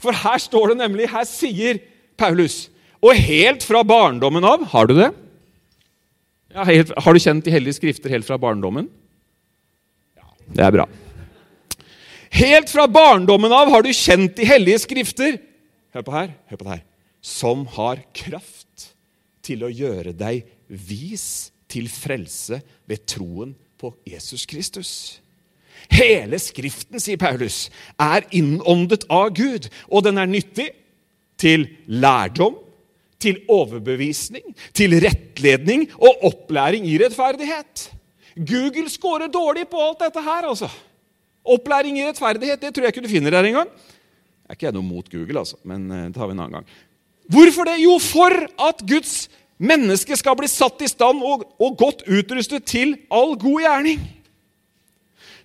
For 0.00 0.12
her 0.12 0.40
står 0.40 0.72
det 0.72 0.78
nemlig, 0.80 1.10
her 1.12 1.24
sier 1.24 1.78
Paulus 2.20 2.68
Og 3.00 3.16
helt 3.16 3.64
fra 3.64 3.80
barndommen 3.80 4.44
av 4.44 4.64
Har 4.72 4.86
du 4.86 4.92
det? 4.96 5.08
Ja, 6.56 6.64
helt, 6.64 6.88
har 6.96 7.12
du 7.12 7.20
kjent 7.20 7.44
de 7.44 7.52
hellige 7.52 7.76
skrifter 7.76 8.12
helt 8.14 8.24
fra 8.24 8.38
barndommen? 8.40 8.86
Ja, 10.16 10.24
Det 10.48 10.64
er 10.64 10.72
bra. 10.72 10.86
Helt 12.32 12.72
fra 12.72 12.86
barndommen 12.88 13.52
av 13.52 13.68
har 13.68 13.84
du 13.84 13.90
kjent 13.92 14.36
de 14.38 14.46
hellige 14.48 14.80
skrifter 14.86 15.36
Hør 15.96 16.04
på 16.04 16.12
her, 16.12 16.32
hør 16.48 16.58
på 16.60 16.64
det 16.64 16.72
her. 16.74 16.82
Som 17.24 17.62
har 17.76 18.00
kraft 18.16 18.88
til 19.44 19.64
å 19.64 19.70
gjøre 19.72 20.12
deg 20.16 20.44
vis 20.68 21.52
til 21.72 21.88
frelse 21.88 22.58
ved 22.88 23.06
troen 23.08 23.54
på 23.80 23.94
Jesus 24.08 24.44
Kristus. 24.48 24.90
Hele 25.92 26.40
Skriften, 26.42 27.00
sier 27.00 27.20
Paulus, 27.20 27.70
er 28.00 28.26
innåndet 28.34 29.06
av 29.12 29.30
Gud, 29.36 29.68
og 29.88 30.04
den 30.04 30.20
er 30.20 30.28
nyttig 30.28 30.70
til 31.40 31.68
lærdom, 31.86 32.58
til 33.22 33.40
overbevisning, 33.48 34.44
til 34.76 34.96
rettledning 35.02 35.86
og 35.96 36.24
opplæring 36.28 36.86
i 36.88 36.98
rettferdighet. 37.00 37.90
Google 38.36 38.90
scorer 38.92 39.32
dårlig 39.32 39.64
på 39.70 39.80
alt 39.80 40.02
dette 40.04 40.22
her, 40.22 40.48
altså. 40.50 40.68
Opplæring 41.46 41.98
i 41.98 42.04
rettferdighet 42.08 42.60
det 42.60 42.74
tror 42.74 42.84
jeg 42.84 42.94
ikke 42.94 43.06
du 43.06 43.12
finner 43.12 43.36
her 43.38 43.48
engang. 43.48 43.70
Jeg 44.46 44.52
er 44.52 44.58
ikke 44.58 44.74
noe 44.76 44.86
mot 44.86 45.08
Google, 45.10 45.40
altså, 45.42 45.56
men 45.66 45.88
eh, 45.90 46.04
det 46.06 46.18
tar 46.18 46.28
vi 46.28 46.36
en 46.36 46.44
annen 46.44 46.60
gang. 46.60 46.68
Hvorfor 47.32 47.66
det? 47.66 47.80
Jo, 47.82 47.96
for 47.98 48.34
at 48.68 48.82
Guds 48.86 49.26
menneske 49.58 50.14
skal 50.18 50.36
bli 50.38 50.48
satt 50.50 50.84
i 50.84 50.90
stand 50.90 51.24
og, 51.24 51.46
og 51.58 51.78
godt 51.78 52.04
utrustet 52.06 52.66
til 52.68 52.94
all 53.10 53.34
god 53.40 53.64
gjerning. 53.64 54.04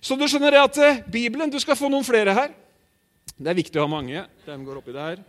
Så 0.02 0.18
du 0.18 0.26
skjønner 0.28 0.60
at 0.60 0.78
eh, 0.82 1.02
Bibelen 1.10 1.50
Du 1.50 1.58
skal 1.62 1.78
få 1.78 1.90
noen 1.90 2.06
flere 2.06 2.34
her. 2.36 2.54
Det 3.38 3.50
er 3.50 3.58
viktig 3.58 3.80
å 3.80 3.86
ha 3.86 3.90
mange. 3.90 4.24
Den 4.46 4.66
går 4.66 4.82
oppi 4.82 4.94
der. 4.94 5.22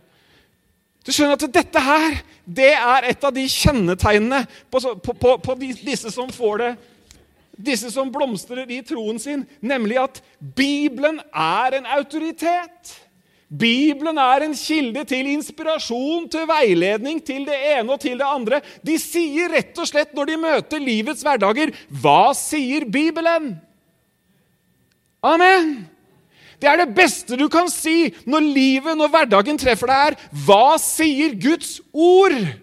Du 1.04 1.12
skjønner 1.12 1.36
at 1.36 1.52
dette 1.52 1.84
her 1.84 2.18
det 2.44 2.72
er 2.72 3.06
et 3.10 3.24
av 3.24 3.32
de 3.32 3.44
kjennetegnene 3.48 4.42
på, 4.72 4.80
på, 4.80 5.14
på, 5.14 5.36
på 5.44 5.56
disse 5.60 6.12
som 6.12 6.32
får 6.32 6.60
det 6.62 6.72
disse 7.54 7.90
som 7.94 8.10
blomstrer 8.12 8.66
i 8.70 8.80
troen 8.82 9.18
sin, 9.22 9.44
nemlig 9.62 9.98
at 10.02 10.20
Bibelen 10.56 11.20
er 11.30 11.76
en 11.78 11.86
autoritet. 11.96 12.94
Bibelen 13.46 14.18
er 14.18 14.42
en 14.42 14.56
kilde 14.58 15.04
til 15.06 15.28
inspirasjon, 15.30 16.26
til 16.32 16.48
veiledning, 16.50 17.20
til 17.22 17.44
det 17.46 17.60
ene 17.76 17.94
og 17.94 18.00
til 18.02 18.18
det 18.18 18.26
andre. 18.26 18.60
De 18.82 18.96
sier 18.98 19.52
rett 19.54 19.78
og 19.78 19.86
slett 19.86 20.14
når 20.16 20.32
de 20.32 20.40
møter 20.48 20.82
livets 20.82 21.22
hverdager, 21.22 21.70
'Hva 21.90 22.34
sier 22.34 22.88
Bibelen?' 22.90 23.54
Amen! 25.22 25.93
Det 26.64 26.70
er 26.72 26.80
det 26.80 26.94
beste 26.96 27.36
du 27.36 27.44
kan 27.52 27.66
si 27.68 28.08
når 28.24 28.40
livet, 28.40 28.96
når 28.96 29.10
hverdagen 29.12 29.58
treffer 29.60 29.90
deg, 29.90 30.14
er 30.14 30.14
'Hva 30.32 30.78
sier 30.80 31.34
Guds 31.36 31.80
ord?' 31.92 32.56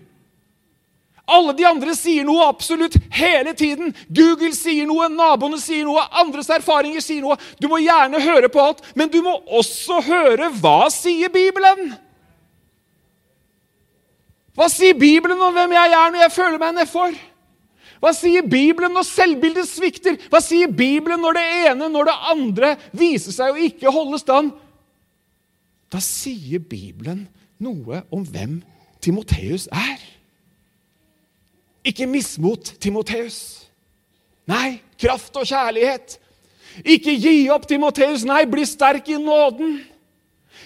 Alle 1.32 1.54
de 1.54 1.68
andre 1.68 1.94
sier 1.96 2.26
noe 2.26 2.48
absolutt 2.50 2.98
hele 3.14 3.54
tiden. 3.54 3.94
Google 4.10 4.52
sier 4.58 4.88
noe, 4.90 5.08
naboene 5.08 5.60
sier 5.62 5.86
noe, 5.86 6.02
andres 6.12 6.50
erfaringer 6.50 7.00
sier 7.00 7.22
noe. 7.22 7.38
Du 7.62 7.70
må 7.72 7.78
gjerne 7.78 8.20
høre 8.20 8.50
på 8.50 8.60
alt, 8.60 8.82
men 8.96 9.08
du 9.08 9.22
må 9.22 9.38
også 9.48 10.02
høre 10.02 10.50
hva 10.50 10.90
sier 10.92 11.30
Bibelen. 11.30 11.94
Hva 14.58 14.68
sier 14.68 14.98
Bibelen 14.98 15.40
om 15.40 15.54
hvem 15.54 15.72
jeg 15.72 15.94
er 15.94 16.12
når 16.12 16.26
jeg 16.26 16.36
føler 16.36 16.58
meg 16.58 16.76
nedfor? 16.76 17.16
Hva 18.02 18.12
sier 18.18 18.42
Bibelen 18.42 18.96
når 18.98 19.06
selvbildet 19.06 19.70
svikter? 19.70 20.18
Hva 20.32 20.42
sier 20.42 20.72
Bibelen 20.74 21.22
når 21.22 21.38
det 21.38 21.44
ene, 21.70 21.90
når 21.92 22.10
det 22.10 22.18
andre 22.34 22.72
viser 22.98 23.36
seg 23.36 23.54
å 23.54 23.66
ikke 23.68 23.94
holde 23.94 24.18
stand? 24.22 24.50
Da 25.92 26.02
sier 26.02 26.64
Bibelen 26.64 27.28
noe 27.62 28.02
om 28.10 28.24
hvem 28.26 28.62
Timoteus 29.04 29.68
er. 29.70 30.02
Ikke 31.86 32.08
mismot 32.10 32.74
Timoteus. 32.82 33.68
Nei, 34.50 34.80
kraft 34.98 35.38
og 35.38 35.46
kjærlighet. 35.46 36.18
Ikke 36.82 37.14
gi 37.14 37.50
opp 37.54 37.68
Timoteus. 37.70 38.26
Nei, 38.26 38.44
bli 38.50 38.66
sterk 38.66 39.10
i 39.14 39.20
nåden. 39.22 39.78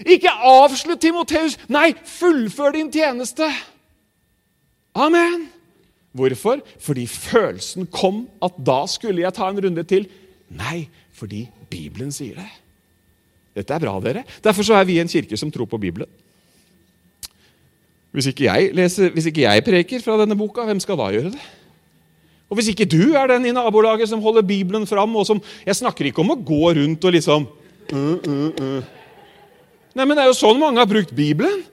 Ikke 0.05 0.31
avslutt 0.31 1.01
Timoteus. 1.03 1.57
Nei, 1.71 1.93
fullfør 2.07 2.75
din 2.75 2.91
tjeneste. 2.93 3.47
Amen. 4.95 5.49
Hvorfor? 6.15 6.61
Fordi 6.79 7.07
følelsen 7.11 7.89
kom 7.91 8.25
at 8.43 8.55
da 8.63 8.83
skulle 8.87 9.25
jeg 9.25 9.35
ta 9.35 9.49
en 9.51 9.59
runde 9.65 9.83
til. 9.87 10.07
Nei, 10.55 10.85
fordi 11.15 11.45
Bibelen 11.71 12.13
sier 12.15 12.39
det. 12.39 12.51
Dette 13.55 13.75
er 13.75 13.83
bra, 13.83 13.97
dere. 14.03 14.23
Derfor 14.43 14.67
så 14.67 14.77
er 14.79 14.87
vi 14.87 14.99
en 14.99 15.11
kirke 15.11 15.37
som 15.39 15.51
tror 15.51 15.67
på 15.67 15.79
Bibelen. 15.79 16.09
Hvis 18.15 18.29
ikke 18.31 18.47
jeg, 18.47 18.71
leser, 18.75 19.11
hvis 19.11 19.27
ikke 19.27 19.43
jeg 19.43 19.63
preker 19.63 20.03
fra 20.03 20.15
denne 20.21 20.37
boka, 20.39 20.63
hvem 20.63 20.79
skal 20.79 20.99
da 20.99 21.11
gjøre 21.11 21.33
det? 21.35 21.45
Og 22.45 22.59
Hvis 22.59 22.69
ikke 22.71 22.85
du 22.87 23.15
er 23.17 23.27
den 23.27 23.47
i 23.49 23.53
nabolaget 23.55 24.07
som 24.07 24.21
holder 24.21 24.45
Bibelen 24.45 24.85
fram 24.87 25.15
og 25.17 25.25
som, 25.25 25.41
Jeg 25.65 25.75
snakker 25.75 26.05
ikke 26.05 26.21
om 26.21 26.35
å 26.35 26.37
gå 26.37 26.75
rundt 26.77 27.03
og 27.03 27.15
liksom 27.15 27.47
uh, 27.91 27.97
uh, 27.97 28.51
uh. 28.61 28.83
Nei, 29.95 30.05
men 30.05 30.13
Det 30.15 30.23
er 30.23 30.29
jo 30.29 30.37
sånn 30.37 30.61
mange 30.61 30.79
har 30.79 30.87
brukt 30.87 31.11
Bibelen. 31.15 31.63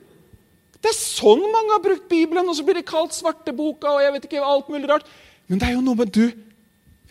Det 0.83 0.91
er 0.91 0.99
sånn 0.99 1.45
mange 1.53 1.77
har 1.77 1.83
brukt 1.83 2.09
Bibelen, 2.11 2.49
og 2.49 2.57
så 2.59 2.65
blir 2.67 2.81
det 2.81 2.89
kalt 2.89 3.15
svarteboka 3.15 3.93
og 3.93 4.03
jeg 4.03 4.15
vet 4.17 4.25
ikke 4.27 4.47
alt 4.47 4.71
mulig 4.73 4.91
rart. 4.91 5.07
Men 5.47 5.61
det 5.63 5.69
er 5.69 5.77
jo 5.77 5.85
noe 5.85 5.99
med 6.03 6.11
du 6.15 6.25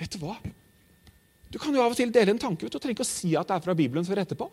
Vet 0.02 0.16
du 0.16 0.24
hva? 0.24 0.34
Du 1.54 1.60
kan 1.62 1.76
jo 1.76 1.82
av 1.84 1.94
og 1.94 1.98
til 2.00 2.10
dele 2.10 2.34
en 2.34 2.40
tanke. 2.42 2.66
Du 2.66 2.80
trenger 2.80 2.96
ikke 2.96 3.06
å 3.06 3.10
si 3.10 3.36
at 3.38 3.46
det 3.46 3.58
er 3.60 3.62
fra 3.62 3.76
Bibelen 3.78 4.06
før 4.08 4.24
etterpå. 4.24 4.48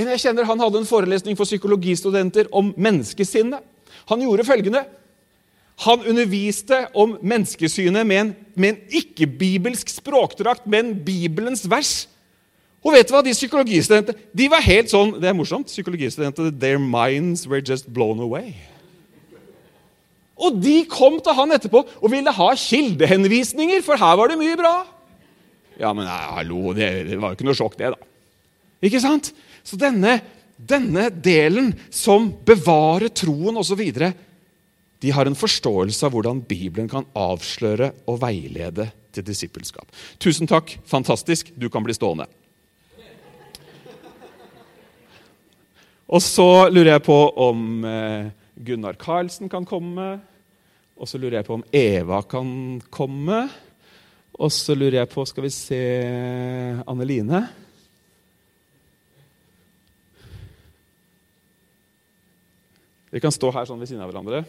En 0.00 0.08
jeg 0.14 0.22
kjenner, 0.22 0.46
han 0.48 0.62
hadde 0.62 0.80
en 0.80 0.88
forelesning 0.88 1.36
for 1.36 1.44
psykologistudenter 1.44 2.48
om 2.56 2.70
menneskesinnet. 2.78 3.60
Han 4.08 4.22
gjorde 4.24 4.46
følgende. 4.48 4.84
Han 5.84 6.06
underviste 6.08 6.78
om 6.96 7.18
menneskesynet 7.20 8.06
med 8.06 8.22
en, 8.22 8.32
en 8.70 8.80
ikke-bibelsk 9.00 9.92
språkdrakt, 9.92 10.64
men 10.70 10.94
Bibelens 11.04 11.66
vers. 11.68 12.06
Og 12.80 12.94
vet 12.96 13.08
du 13.08 13.12
hva, 13.12 13.20
de 13.24 13.34
psykologistudentene 13.36 14.16
de 14.32 14.46
var 14.48 14.64
helt 14.64 14.88
sånn, 14.92 15.12
Det 15.20 15.28
er 15.28 15.36
morsomt. 15.36 15.68
psykologistudenter, 15.68 16.50
Their 16.58 16.78
minds 16.80 17.46
were 17.46 17.60
just 17.60 17.90
blown 17.92 18.20
away. 18.24 18.54
Og 20.40 20.56
de 20.56 20.86
kom 20.88 21.18
til 21.20 21.36
han 21.36 21.52
etterpå 21.52 21.82
og 22.00 22.08
ville 22.12 22.32
ha 22.32 22.48
kildehenvisninger, 22.56 23.82
for 23.84 24.00
her 24.00 24.16
var 24.16 24.32
det 24.32 24.38
mye 24.40 24.56
bra. 24.56 24.74
Ja, 25.80 25.92
men 25.92 26.08
nei, 26.08 26.22
hallo, 26.38 26.72
det, 26.76 26.88
det 27.10 27.20
var 27.20 27.32
jo 27.32 27.36
ikke 27.38 27.48
noe 27.48 27.58
sjokk, 27.58 27.76
det, 27.76 27.92
da. 27.92 28.08
Ikke 28.80 29.00
sant? 29.04 29.30
Så 29.64 29.76
denne, 29.80 30.18
denne 30.56 31.10
delen 31.12 31.74
som 31.92 32.30
bevarer 32.48 33.12
troen 33.12 33.60
osv., 33.60 33.84
de 35.00 35.12
har 35.16 35.28
en 35.28 35.36
forståelse 35.36 36.04
av 36.04 36.12
hvordan 36.12 36.42
Bibelen 36.44 36.88
kan 36.88 37.06
avsløre 37.16 37.92
og 38.08 38.18
veilede 38.20 38.90
til 39.16 39.24
disippelskap. 39.24 39.88
Tusen 40.20 40.48
takk. 40.48 40.74
Fantastisk. 40.88 41.48
Du 41.56 41.70
kan 41.72 41.84
bli 41.84 41.96
stående. 41.96 42.26
Og 46.10 46.18
så 46.24 46.66
lurer 46.74 46.96
jeg 46.96 47.04
på 47.06 47.16
om 47.38 47.84
eh, 47.86 48.30
Gunnar 48.66 48.96
Karlsen 48.98 49.50
kan 49.50 49.66
komme. 49.68 50.16
Og 50.98 51.08
så 51.08 51.20
lurer 51.20 51.38
jeg 51.38 51.46
på 51.46 51.54
om 51.60 51.66
Eva 51.70 52.18
kan 52.26 52.80
komme. 52.90 53.44
Og 54.34 54.50
så 54.50 54.74
lurer 54.74 55.00
jeg 55.00 55.10
på 55.12 55.24
Skal 55.28 55.46
vi 55.46 55.52
se 55.54 55.82
Anneline? 56.82 57.44
Dere 63.10 63.22
kan 63.22 63.34
stå 63.34 63.50
her 63.54 63.66
sånn 63.66 63.78
ved 63.78 63.90
siden 63.90 64.02
av 64.02 64.10
hverandre. 64.10 64.42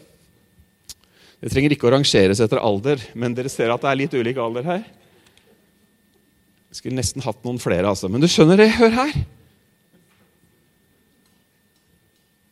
Det 1.42 1.50
trenger 1.50 1.74
ikke 1.74 1.88
å 1.88 1.94
rangeres 1.96 2.38
etter 2.42 2.60
alder, 2.62 3.02
men 3.18 3.34
dere 3.34 3.50
ser 3.50 3.72
at 3.74 3.82
det 3.82 3.90
er 3.90 3.98
litt 3.98 4.14
ulik 4.14 4.38
alder 4.38 4.66
her. 4.66 4.82
Jeg 6.70 6.78
skulle 6.78 6.98
nesten 7.00 7.24
hatt 7.24 7.42
noen 7.42 7.58
flere, 7.62 7.90
altså. 7.90 8.06
Men 8.06 8.22
du 8.22 8.28
skjønner 8.30 8.62
det, 8.62 8.68
hør 8.78 8.94
her. 9.00 9.16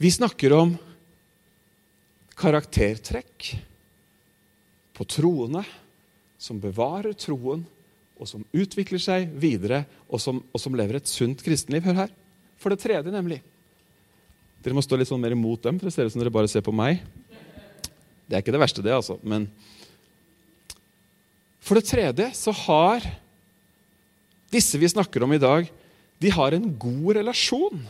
Vi 0.00 0.08
snakker 0.08 0.52
om 0.56 0.70
karaktertrekk 2.40 3.50
på 4.96 5.04
troende 5.04 5.60
som 6.40 6.56
bevarer 6.62 7.12
troen, 7.20 7.66
og 8.16 8.30
som 8.30 8.46
utvikler 8.56 9.02
seg 9.02 9.28
videre, 9.42 9.82
og 10.08 10.22
som, 10.24 10.40
og 10.40 10.62
som 10.62 10.72
lever 10.76 10.96
et 10.96 11.12
sunt 11.12 11.44
kristenliv. 11.44 11.84
Hør 11.84 11.98
her. 12.06 12.16
For 12.56 12.72
det 12.72 12.80
tredje, 12.80 13.12
nemlig. 13.12 13.42
Dere 14.64 14.76
må 14.76 14.80
stå 14.84 14.96
litt 14.96 15.12
sånn 15.12 15.20
mer 15.20 15.36
imot 15.36 15.68
dem, 15.68 15.76
for 15.76 15.90
det 15.90 15.94
ser 15.98 16.08
ut 16.08 16.16
som 16.16 16.24
dere 16.24 16.32
bare 16.32 16.48
ser 16.48 16.64
på 16.64 16.72
meg. 16.72 17.04
Det 18.24 18.38
er 18.38 18.40
ikke 18.40 18.56
det 18.56 18.64
verste, 18.64 18.84
det, 18.84 18.96
altså. 18.96 19.20
Men 19.20 19.50
for 21.60 21.76
det 21.76 21.84
tredje 21.92 22.32
så 22.40 22.56
har 22.64 23.04
disse 24.48 24.80
vi 24.80 24.96
snakker 24.96 25.28
om 25.28 25.36
i 25.36 25.44
dag, 25.44 25.68
de 26.20 26.36
har 26.40 26.56
en 26.56 26.72
god 26.88 27.18
relasjon 27.20 27.84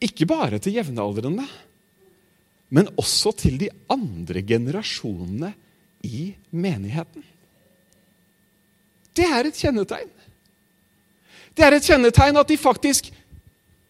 ikke 0.00 0.28
bare 0.28 0.60
til 0.62 0.78
jevnaldrende, 0.78 1.44
men 2.70 2.88
også 3.00 3.32
til 3.36 3.58
de 3.60 3.68
andre 3.90 4.42
generasjonene 4.46 5.52
i 6.06 6.30
menigheten. 6.50 7.24
Det 9.16 9.26
er 9.26 9.48
et 9.48 9.58
kjennetegn. 9.58 10.10
Det 11.56 11.66
er 11.66 11.76
et 11.76 11.86
kjennetegn 11.86 12.38
at 12.40 12.48
de 12.48 12.56
faktisk 12.60 13.10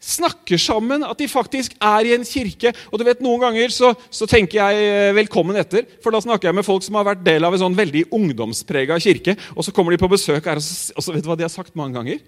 snakker 0.01 0.57
sammen, 0.57 1.05
at 1.05 1.19
de 1.21 1.29
faktisk 1.29 1.75
er 1.77 2.09
i 2.09 2.15
en 2.17 2.25
kirke. 2.25 2.73
Og 2.89 2.99
du 2.99 3.05
vet, 3.05 3.21
Noen 3.21 3.43
ganger 3.43 3.73
så, 3.75 3.93
så, 4.09 4.27
tenker 4.27 4.59
jeg 4.59 4.89
eh, 4.89 5.13
'velkommen 5.15 5.61
etter', 5.61 5.85
for 6.01 6.11
da 6.11 6.23
snakker 6.25 6.49
jeg 6.49 6.57
med 6.57 6.65
folk 6.65 6.83
som 6.83 6.97
har 6.97 7.05
vært 7.13 7.25
del 7.25 7.45
av 7.45 7.53
en 7.53 7.61
sånn 7.67 7.77
veldig 7.77 8.07
ungdomsprega 8.09 8.97
kirke. 8.99 9.37
Og 9.55 9.65
så 9.65 9.75
kommer 9.77 9.93
de 9.93 10.01
på 10.01 10.09
besøk 10.09 10.49
her, 10.49 10.57
og 10.57 10.65
så, 10.65 10.95
og 10.97 11.05
så 11.05 11.13
vet 11.13 11.25
du 11.25 11.29
hva 11.29 11.37
de 11.37 11.45
har 11.45 11.53
sagt 11.53 11.77
mange 11.77 12.01
ganger? 12.01 12.25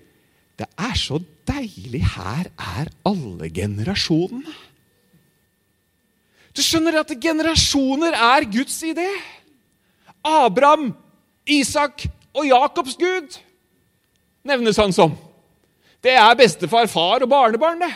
Det 0.62 0.68
er 0.78 0.94
så 0.94 1.18
deilig. 1.48 2.04
Her 2.14 2.46
er 2.54 2.90
alle 3.08 3.48
generasjonene. 3.50 4.54
Du 6.52 6.60
skjønner 6.62 7.00
at 7.00 7.10
generasjoner 7.18 8.14
er 8.14 8.46
Guds 8.52 8.76
idé. 8.86 9.08
Abraham, 10.22 10.92
Isak 11.48 12.04
og 12.30 12.46
Jakobs 12.46 12.94
Gud 13.00 13.40
nevnes 14.46 14.78
han 14.78 14.94
som. 14.94 15.16
Det 16.02 16.14
er 16.14 16.38
bestefar, 16.38 16.86
far 16.90 17.24
og 17.24 17.30
barnebarn, 17.30 17.82
det. 17.82 17.90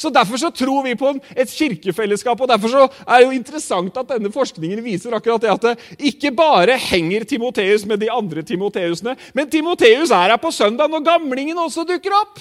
Så 0.00 0.08
Derfor 0.08 0.40
så 0.40 0.48
tror 0.54 0.84
vi 0.86 0.94
på 0.96 1.10
et 1.36 1.50
kirkefellesskap, 1.52 2.40
og 2.40 2.48
derfor 2.48 2.72
så 2.72 2.86
er 3.04 3.18
det 3.18 3.26
jo 3.26 3.36
interessant 3.36 3.98
at 4.00 4.08
denne 4.08 4.30
forskningen 4.32 4.80
viser 4.84 5.12
akkurat 5.12 5.42
det 5.44 5.50
at 5.52 5.66
det 5.66 5.98
ikke 6.12 6.32
bare 6.32 6.78
henger 6.80 7.26
Timoteus 7.28 7.84
med 7.88 8.00
de 8.00 8.08
andre 8.12 8.42
Timoteusene, 8.46 9.12
men 9.36 9.50
Timoteus 9.52 10.10
er 10.10 10.32
her 10.32 10.40
på 10.40 10.52
søndag 10.56 10.88
når 10.88 11.04
gamlingen 11.04 11.60
også 11.60 11.84
dukker 11.88 12.16
opp. 12.16 12.40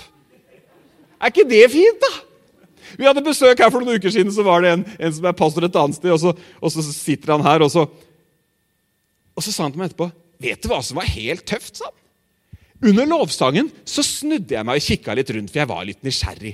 Er 1.19 1.33
ikke 1.33 1.49
det 1.49 1.65
fint, 1.73 1.99
da? 1.99 2.13
Vi 2.95 3.05
hadde 3.05 3.25
besøk 3.25 3.59
her 3.59 3.71
for 3.73 3.83
noen 3.83 3.99
uker 3.99 4.13
siden, 4.13 4.31
så 4.33 4.45
var 4.47 4.63
det 4.63 4.71
en, 4.77 4.87
en 4.95 5.13
som 5.19 5.27
er 5.27 5.35
pastor 5.37 5.67
et 5.67 5.75
annet 5.83 5.99
sted. 5.99 6.15
og 6.15 6.23
så, 6.23 6.33
og 6.63 6.73
så 6.73 6.85
sitter 6.95 7.35
han 7.35 7.43
her, 7.43 7.67
og 7.67 7.73
så, 7.75 7.85
og 9.35 9.43
så 9.43 9.51
sa 9.51 9.67
han 9.67 9.75
til 9.75 9.83
meg 9.83 9.91
etterpå 9.91 10.09
Vet 10.39 10.63
du 10.63 10.69
hva 10.71 10.79
som 10.79 10.95
var 11.01 11.11
helt 11.11 11.43
tøft? 11.43 11.75
sa 11.75 11.89
han. 11.89 11.95
Under 12.89 13.03
lovsangen 13.11 13.67
så 13.83 13.99
snudde 14.07 14.55
jeg 14.55 14.63
meg 14.63 14.79
og 14.79 14.85
kikka 14.85 15.15
litt 15.19 15.31
rundt, 15.35 15.51
for 15.51 15.59
jeg 15.59 15.67
var 15.67 15.83
litt 15.83 16.05
nysgjerrig. 16.07 16.53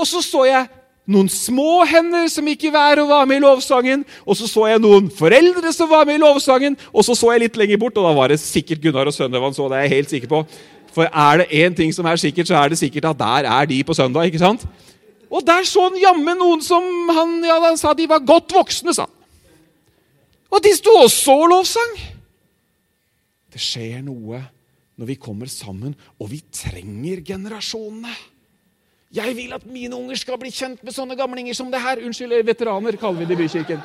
Og 0.00 0.08
så 0.08 0.22
så 0.24 0.46
jeg 0.48 0.68
noen 1.10 1.28
små 1.32 1.82
hender 1.88 2.28
som 2.30 2.46
gikk 2.48 2.68
i 2.68 2.72
været 2.72 3.02
og 3.02 3.10
var 3.10 3.26
med 3.28 3.40
i 3.40 3.44
lovsangen. 3.44 4.04
Og 4.24 4.38
så 4.38 4.48
så 4.48 4.66
jeg 4.70 4.82
noen 4.82 5.10
foreldre 5.12 5.72
som 5.74 5.90
var 5.90 6.06
med 6.08 6.20
i 6.20 6.22
lovsangen. 6.22 6.76
Og 6.94 7.04
så 7.06 7.16
så 7.18 7.32
jeg 7.34 7.44
litt 7.44 7.58
lenger 7.60 7.80
bort, 7.82 7.98
og 7.98 8.06
da 8.08 8.12
var 8.16 8.32
det 8.32 8.40
sikkert 8.42 8.82
Gunnar 8.84 9.10
og 9.10 9.16
Sønnevann 9.16 9.56
så. 9.56 9.68
det 9.68 9.78
er 9.78 9.88
jeg 9.88 9.96
helt 9.96 10.14
sikker 10.14 10.30
på. 10.30 10.44
For 10.94 11.06
er 11.06 11.42
det 11.42 11.50
én 11.54 11.74
ting 11.76 11.92
som 11.94 12.06
er 12.06 12.18
sikkert, 12.18 12.48
så 12.48 12.56
er 12.58 12.70
det 12.70 12.78
sikkert 12.80 13.10
at 13.12 13.18
der 13.18 13.50
er 13.50 13.66
de 13.70 13.82
på 13.84 13.94
søndag. 13.94 14.26
ikke 14.26 14.42
sant? 14.42 14.66
Og 15.30 15.44
der 15.46 15.66
så 15.68 15.86
han 15.88 15.98
jammen 16.02 16.38
noen 16.38 16.62
som 16.62 16.82
han, 17.14 17.36
ja, 17.46 17.60
han 17.62 17.78
sa 17.78 17.94
de 17.94 18.08
var 18.10 18.24
godt 18.26 18.54
voksne, 18.54 18.94
sa 18.94 19.06
han. 19.06 19.16
Og 20.50 20.62
de 20.64 20.72
sto 20.74 20.96
og 20.98 21.44
lovsang. 21.52 21.92
Det 23.50 23.60
skjer 23.62 24.02
noe 24.02 24.40
når 24.98 25.06
vi 25.06 25.14
kommer 25.14 25.46
sammen, 25.46 25.94
og 26.18 26.30
vi 26.32 26.42
trenger 26.52 27.22
generasjonene. 27.24 28.10
Jeg 29.10 29.34
vil 29.34 29.52
at 29.56 29.64
mine 29.66 29.96
unger 29.96 30.18
skal 30.20 30.38
bli 30.38 30.52
kjent 30.54 30.84
med 30.86 30.94
sånne 30.94 31.16
gamlinger 31.18 31.56
som 31.58 31.70
det 31.72 31.80
her. 31.82 31.98
Unnskyld, 32.06 32.36
veteraner 32.46 32.98
kaller 32.98 33.18
vi 33.18 33.26
det 33.26 33.34
i 33.34 33.40
bykirken. 33.42 33.82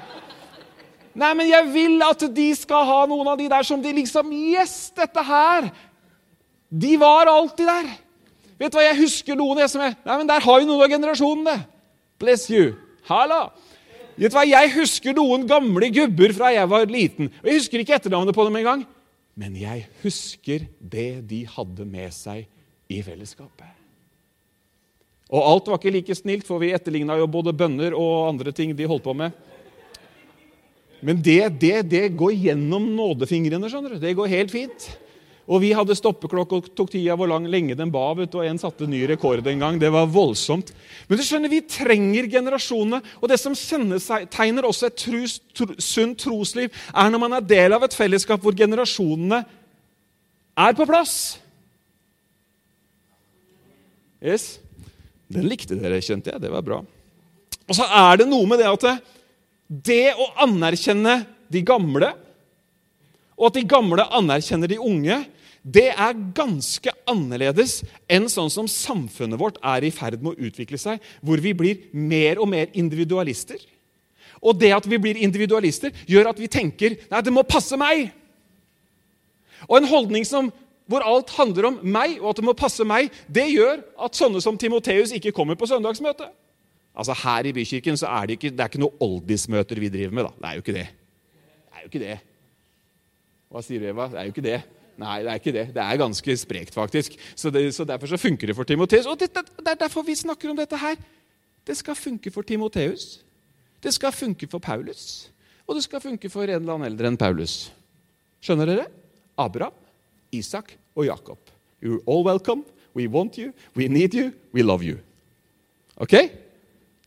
Nei, 1.15 1.31
men 1.33 1.47
jeg 1.49 1.65
vil 1.71 2.01
at 2.05 2.25
de 2.35 2.47
skal 2.57 2.85
ha 2.85 2.97
noen 3.09 3.29
av 3.31 3.38
de 3.39 3.47
der 3.49 3.65
som 3.65 3.81
de 3.81 3.93
liksom 3.95 4.33
Yes, 4.35 4.91
dette 4.95 5.23
her! 5.23 5.69
De 6.69 6.97
var 6.99 7.31
alltid 7.31 7.69
der. 7.69 7.88
Vet 8.59 8.73
du 8.73 8.77
hva, 8.77 8.83
Jeg 8.83 8.99
husker 8.99 9.38
noen 9.39 9.61
jeg 9.63 9.71
som 9.71 9.83
er, 9.83 9.95
Nei, 10.05 10.17
men 10.19 10.27
Der 10.29 10.43
har 10.43 10.59
jo 10.59 10.67
noen 10.67 10.83
av 10.83 10.91
generasjonene. 10.91 11.55
Bless 12.21 12.49
you. 12.51 12.75
Halla. 13.07 13.47
Vet 14.15 14.31
du 14.31 14.38
hva? 14.38 14.43
Jeg 14.47 14.73
husker 14.75 15.15
noen 15.15 15.47
gamle 15.49 15.89
gubber 15.95 16.35
fra 16.35 16.51
jeg 16.53 16.69
var 16.69 16.85
liten. 16.91 17.31
og 17.41 17.49
Jeg 17.49 17.63
husker 17.63 17.81
ikke 17.81 17.97
etternavnet 17.97 18.35
på 18.35 18.45
dem 18.47 18.59
engang. 18.61 18.85
Men 19.35 19.55
jeg 19.59 19.88
husker 20.03 20.67
det 20.79 21.09
de 21.27 21.41
hadde 21.55 21.88
med 21.88 22.13
seg 22.15 22.45
i 22.91 23.01
fellesskapet. 23.03 23.84
Og 25.33 25.41
alt 25.41 25.69
var 25.71 25.79
ikke 25.79 25.93
like 25.95 26.17
snilt, 26.17 26.45
for 26.45 26.61
vi 26.61 26.73
etterligna 26.75 27.17
jo 27.17 27.29
både 27.31 27.55
bønner 27.57 27.95
og 27.97 28.27
andre 28.29 28.53
ting 28.53 28.75
de 28.77 28.89
holdt 28.89 29.05
på 29.07 29.15
med. 29.17 29.33
Men 31.05 31.17
det, 31.21 31.41
det, 31.61 31.79
det 31.89 32.05
går 32.17 32.35
gjennom 32.47 32.85
nådefingrene. 32.95 33.69
skjønner 33.69 33.95
du. 33.95 33.99
Det 34.01 34.13
går 34.17 34.31
helt 34.31 34.53
fint. 34.53 34.88
Og 35.45 35.61
vi 35.61 35.69
hadde 35.77 35.93
stoppeklokke 35.97 36.57
og 36.57 36.69
tok 36.73 36.89
tida 36.95 37.13
hvor 37.17 37.29
lang, 37.29 37.45
lenge 37.49 37.75
den 37.77 37.91
ba. 37.93 38.07
Vet, 38.17 38.33
og 38.33 38.45
En 38.45 38.57
satte 38.61 38.88
ny 38.89 39.03
rekord 39.09 39.45
en 39.45 39.61
gang. 39.61 39.77
Det 39.81 39.91
var 39.93 40.09
voldsomt. 40.09 40.71
Men 41.07 41.19
du 41.19 41.23
skjønner, 41.25 41.51
vi 41.53 41.61
trenger 41.69 42.29
generasjonene. 42.31 43.01
Og 43.21 43.29
det 43.29 43.38
som 43.41 43.53
tegner 43.53 44.65
også 44.65 44.89
et 44.89 44.97
trus, 45.03 45.38
tro, 45.53 45.69
sunt 45.77 46.17
trosliv, 46.25 46.73
er 46.93 47.13
når 47.13 47.21
man 47.21 47.38
er 47.38 47.45
del 47.45 47.77
av 47.77 47.85
et 47.85 47.97
fellesskap 47.97 48.41
hvor 48.41 48.57
generasjonene 48.57 49.43
er 50.65 50.77
på 50.77 50.89
plass. 50.89 51.35
Yes. 54.25 54.55
Den 55.31 55.47
likte 55.49 55.77
dere, 55.79 56.01
kjente 56.03 56.33
jeg. 56.33 56.41
Det 56.43 56.51
var 56.53 56.65
bra. 56.65 56.81
Og 57.65 57.77
så 57.77 57.85
er 57.88 58.21
det 58.21 58.27
noe 58.29 58.45
med 58.49 58.61
det 58.61 58.69
at 58.69 59.05
det 59.65 60.13
å 60.21 60.27
anerkjenne 60.45 61.23
de 61.51 61.61
gamle, 61.65 62.11
og 63.35 63.49
at 63.49 63.57
de 63.57 63.65
gamle 63.67 64.05
anerkjenner 64.15 64.69
de 64.71 64.77
unge, 64.79 65.23
det 65.65 65.88
er 65.89 66.17
ganske 66.38 66.91
annerledes 67.09 67.79
enn 68.11 68.27
sånn 68.29 68.51
som 68.53 68.67
samfunnet 68.69 69.39
vårt 69.41 69.57
er 69.65 69.88
i 69.88 69.89
ferd 69.93 70.21
med 70.21 70.35
å 70.35 70.47
utvikle 70.47 70.77
seg, 70.77 71.01
hvor 71.25 71.41
vi 71.41 71.55
blir 71.57 71.88
mer 71.89 72.38
og 72.38 72.51
mer 72.51 72.69
individualister. 72.77 73.57
Og 74.45 74.59
det 74.61 74.69
at 74.75 74.85
vi 74.85 74.99
blir 75.01 75.17
individualister, 75.17 75.89
gjør 76.05 76.29
at 76.29 76.39
vi 76.41 76.51
tenker 76.51 76.99
nei, 77.09 77.23
det 77.25 77.33
må 77.33 77.41
passe 77.49 77.77
meg. 77.81 78.11
Og 79.65 79.79
en 79.79 79.89
holdning 79.89 80.27
som, 80.27 80.51
hvor 80.89 81.05
alt 81.05 81.31
handler 81.37 81.69
om 81.71 81.79
meg, 81.81 82.19
og 82.21 82.31
at 82.31 82.39
det 82.39 82.45
må 82.45 82.53
passe 82.57 82.85
meg, 82.85 83.13
det 83.31 83.47
gjør 83.49 83.81
at 84.05 84.17
sånne 84.17 84.41
som 84.43 84.57
Timoteus 84.61 85.13
ikke 85.17 85.33
kommer 85.35 85.57
på 85.57 85.69
søndagsmøte. 85.69 86.27
Altså 86.95 87.15
Her 87.23 87.49
i 87.49 87.53
Bykirken 87.55 87.97
så 87.99 88.11
er 88.13 88.29
det 88.29 88.37
ikke, 88.37 88.53
det 88.53 88.63
er 88.63 88.71
ikke 88.71 88.83
noe 88.83 88.95
oldismøter 89.03 89.81
vi 89.81 89.91
driver 89.91 90.15
med. 90.15 90.29
da. 90.29 90.31
Det 90.37 90.47
er 90.47 90.53
jo 90.53 90.63
ikke 90.63 90.77
det. 90.77 90.87
Det 90.87 91.75
er 91.75 91.83
jo 91.83 91.91
ikke 91.91 92.03
det. 92.05 92.17
Hva 93.51 93.63
sier 93.65 93.81
du, 93.81 93.89
Eva? 93.89 94.07
Det 94.11 94.19
er 94.19 94.29
jo 94.29 94.33
ikke 94.35 94.45
det. 94.45 94.59
Nei, 95.01 95.17
det 95.25 95.31
er 95.31 95.41
ikke 95.41 95.55
det. 95.55 95.65
Det 95.75 95.83
er 95.83 95.99
ganske 95.99 96.37
sprekt, 96.39 96.75
faktisk. 96.75 97.17
Så, 97.35 97.51
det, 97.51 97.65
så 97.75 97.83
Derfor 97.87 98.13
så 98.13 98.19
funker 98.19 98.47
det 98.47 98.55
for 98.55 98.67
Timoteus. 98.67 99.09
Og 99.11 99.19
det, 99.19 99.33
det, 99.35 99.67
er 99.67 99.79
derfor 99.79 100.05
vi 100.07 100.15
snakker 100.15 100.53
om 100.53 100.59
dette 100.59 100.79
her. 100.79 100.95
Det 101.67 101.75
skal 101.77 101.97
funke 101.99 102.31
for 102.31 102.47
Timoteus. 102.47 103.25
Det 103.83 103.93
skal 103.93 104.15
funke 104.15 104.47
for 104.47 104.63
Paulus. 104.63 105.31
Og 105.67 105.75
det 105.75 105.83
skal 105.83 106.01
funke 106.01 106.29
for 106.29 106.47
en 106.47 106.61
eller 106.61 106.77
annen 106.77 106.93
eldre 106.93 107.11
enn 107.11 107.19
Paulus. 107.19 107.73
Skjønner 108.45 108.69
dere? 108.69 108.85
Abraham, 109.41 109.75
Isak 110.39 110.75
og 110.95 111.07
Jakob. 111.07 111.39
You're 111.83 112.01
all 112.07 112.25
welcome. 112.25 112.63
We 112.95 113.07
want 113.11 113.37
you. 113.37 113.51
We 113.75 113.87
need 113.87 114.15
you. 114.15 114.31
We 114.53 114.63
love 114.63 114.85
you. 114.85 114.99
Ok? 115.99 116.15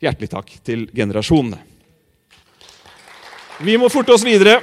Hjertelig 0.01 0.31
takk 0.31 0.53
til 0.65 0.87
generasjonene. 0.95 1.59
Vi 3.59 3.75
må 3.81 3.89
forte 3.91 4.15
oss 4.15 4.23
videre. 4.23 4.61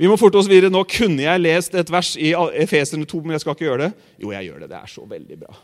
Vi 0.00 0.08
må 0.08 0.16
forte 0.16 0.38
oss 0.40 0.48
videre. 0.48 0.72
Nå 0.72 0.80
kunne 0.88 1.26
jeg 1.26 1.42
lest 1.42 1.74
et 1.76 1.90
vers 1.92 2.14
i 2.16 2.30
Efeserne 2.62 3.04
2, 3.04 3.20
men 3.20 3.36
jeg 3.36 3.42
skal 3.42 3.52
ikke 3.56 3.66
gjøre 3.66 3.82
det. 3.82 3.90
Jo, 4.22 4.30
jeg 4.32 4.48
gjør 4.48 4.62
det. 4.62 4.70
Det 4.70 4.78
er 4.78 4.92
så 4.94 5.04
veldig 5.10 5.38
bra. 5.42 5.58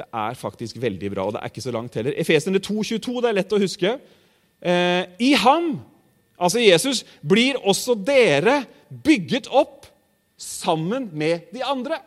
Det 0.00 0.06
er 0.08 0.38
faktisk 0.40 0.78
veldig 0.80 1.10
bra, 1.12 1.26
og 1.28 1.34
det 1.34 1.42
er 1.42 1.52
ikke 1.52 1.64
så 1.66 1.74
langt 1.74 1.98
heller. 2.00 2.16
Efeserne 2.16 2.62
2, 2.64 2.78
22, 2.94 3.18
det 3.20 3.28
er 3.28 3.36
lett 3.36 3.52
å 3.52 3.60
huske. 3.60 3.92
Eh, 4.62 5.02
I 5.20 5.34
ham, 5.42 5.74
altså 6.40 6.62
Jesus, 6.64 7.02
blir 7.20 7.58
også 7.60 7.98
dere 8.00 8.62
bygget 9.04 9.50
opp 9.52 9.81
sammen 10.42 11.08
med 11.12 11.48
de 11.54 11.62
andre. 11.66 12.00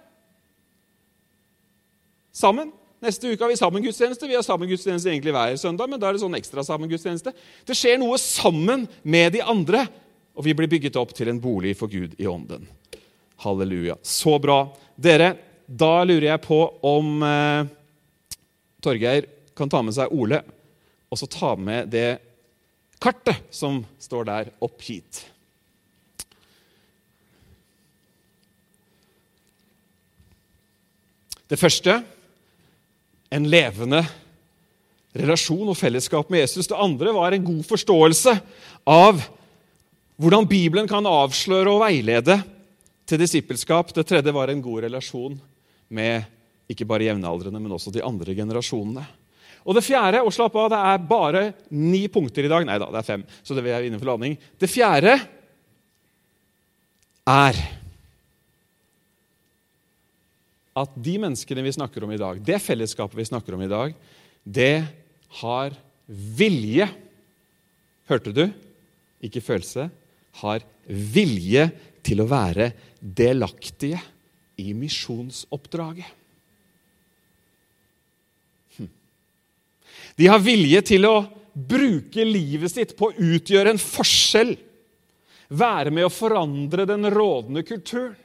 Sammen. 2.36 2.74
Neste 3.04 3.32
uke 3.32 3.43
har 3.43 3.52
vi 3.52 3.60
sammen 3.60 3.84
gudstjeneste. 3.84 4.28
Vi 4.28 4.36
har 4.36 4.43
sammen 4.45 4.69
gudstjeneste 4.69 5.12
egentlig 5.12 5.34
hver 5.36 5.56
søndag, 5.62 5.89
men 5.91 6.02
da 6.02 6.10
er 6.10 6.17
det 6.17 6.24
sånn 6.24 6.38
ekstra 6.38 6.63
sammen 6.65 6.89
gudstjeneste. 6.91 7.36
Det 7.67 7.78
skjer 7.78 8.00
noe 8.02 8.17
sammen 8.21 8.88
med 9.04 9.36
de 9.36 9.43
andre. 9.45 9.86
Og 10.36 10.48
vi 10.48 10.56
blir 10.58 10.71
bygget 10.71 10.98
opp 11.00 11.13
til 11.15 11.32
en 11.32 11.39
bolig 11.39 11.76
for 11.80 11.91
Gud 11.91 12.17
i 12.19 12.28
ånden. 12.28 12.67
Halleluja. 13.45 13.95
Så 14.04 14.36
bra. 14.41 14.65
Dere, 14.95 15.34
da 15.67 15.93
lurer 16.04 16.32
jeg 16.32 16.43
på 16.43 16.60
om 16.88 17.24
eh, 17.24 17.71
Torgeir 18.84 19.30
kan 19.56 19.71
ta 19.71 19.80
med 19.86 19.95
seg 19.95 20.12
Ole 20.12 20.41
og 21.10 21.19
så 21.19 21.28
ta 21.32 21.54
med 21.56 21.88
det 21.93 22.17
kartet 23.00 23.48
som 23.54 23.84
står 24.02 24.28
der 24.28 24.52
opp 24.65 24.82
hit. 24.84 25.21
Det 31.49 31.60
første 31.62 31.99
en 33.36 33.47
levende 33.49 34.01
relasjon 35.15 35.69
og 35.71 35.77
fellesskap 35.77 36.29
med 36.34 36.43
Jesus. 36.43 36.67
Det 36.69 36.77
andre 36.77 37.13
var 37.15 37.36
en 37.36 37.45
god 37.45 37.63
forståelse 37.67 38.36
av 38.89 39.21
hvordan 40.21 40.47
Bibelen 40.47 40.88
kan 40.89 41.05
avsløre 41.08 41.71
og 41.71 41.84
veilede 41.84 42.39
til 43.08 43.21
disippelskap. 43.21 43.93
Det 43.95 44.05
tredje 44.08 44.34
var 44.36 44.51
en 44.51 44.63
god 44.63 44.88
relasjon 44.88 45.38
med 45.93 46.25
ikke 46.71 46.88
bare 46.89 47.05
jevnaldrende, 47.12 47.62
men 47.62 47.75
også 47.75 47.93
de 47.93 48.03
andre 48.03 48.36
generasjonene. 48.36 49.05
Og 49.65 49.77
det 49.77 49.86
fjerde 49.86 50.21
og 50.21 50.34
slapp 50.34 50.55
av, 50.62 50.69
det 50.73 50.81
er 50.91 51.08
bare 51.10 51.45
ni 51.73 52.05
punkter 52.12 52.45
i 52.45 52.51
dag. 52.51 52.65
Nei 52.67 52.77
da, 52.81 52.89
det 52.93 53.01
er 53.01 53.08
fem. 53.08 53.25
så 53.43 53.58
det 53.58 53.63
vil 53.65 53.73
jeg 53.73 53.99
for 53.99 54.12
landing. 54.12 54.38
Det 54.62 54.69
fjerde 54.69 55.15
er 57.25 57.62
at 60.75 60.95
de 60.99 61.15
menneskene 61.23 61.63
vi 61.63 61.73
snakker 61.77 62.03
om 62.03 62.11
i 62.11 62.19
dag, 62.19 62.41
det 62.43 62.59
fellesskapet 62.63 63.17
vi 63.17 63.27
snakker 63.29 63.55
om 63.55 63.63
i 63.63 63.71
dag, 63.71 63.95
det 64.43 64.83
har 65.39 65.75
vilje. 66.05 66.88
Hørte 68.11 68.33
du? 68.35 68.43
Ikke 69.23 69.43
følelse 69.43 69.88
har 70.41 70.65
vilje 70.85 71.69
til 72.05 72.21
å 72.21 72.27
være 72.29 72.69
delaktige 72.99 74.01
i 74.61 74.75
misjonsoppdraget. 74.77 76.11
Hm. 78.75 78.91
De 80.19 80.29
har 80.29 80.43
vilje 80.43 80.83
til 80.91 81.07
å 81.09 81.15
bruke 81.55 82.27
livet 82.27 82.73
sitt 82.73 82.93
på 82.99 83.09
å 83.09 83.15
utgjøre 83.15 83.71
en 83.73 83.81
forskjell. 83.81 84.53
Være 85.55 85.93
med 85.93 86.07
å 86.07 86.13
forandre 86.13 86.88
den 86.89 87.07
rådende 87.13 87.63
kulturen. 87.63 88.19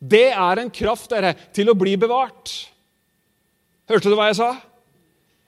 Det 0.00 0.30
er 0.32 0.62
en 0.62 0.72
kraft 0.72 1.12
dere, 1.12 1.34
til 1.52 1.68
å 1.68 1.76
bli 1.76 1.92
bevart. 2.00 2.54
Hørte 3.90 4.08
du 4.08 4.16
hva 4.16 4.30
jeg 4.30 4.40
sa? 4.40 4.54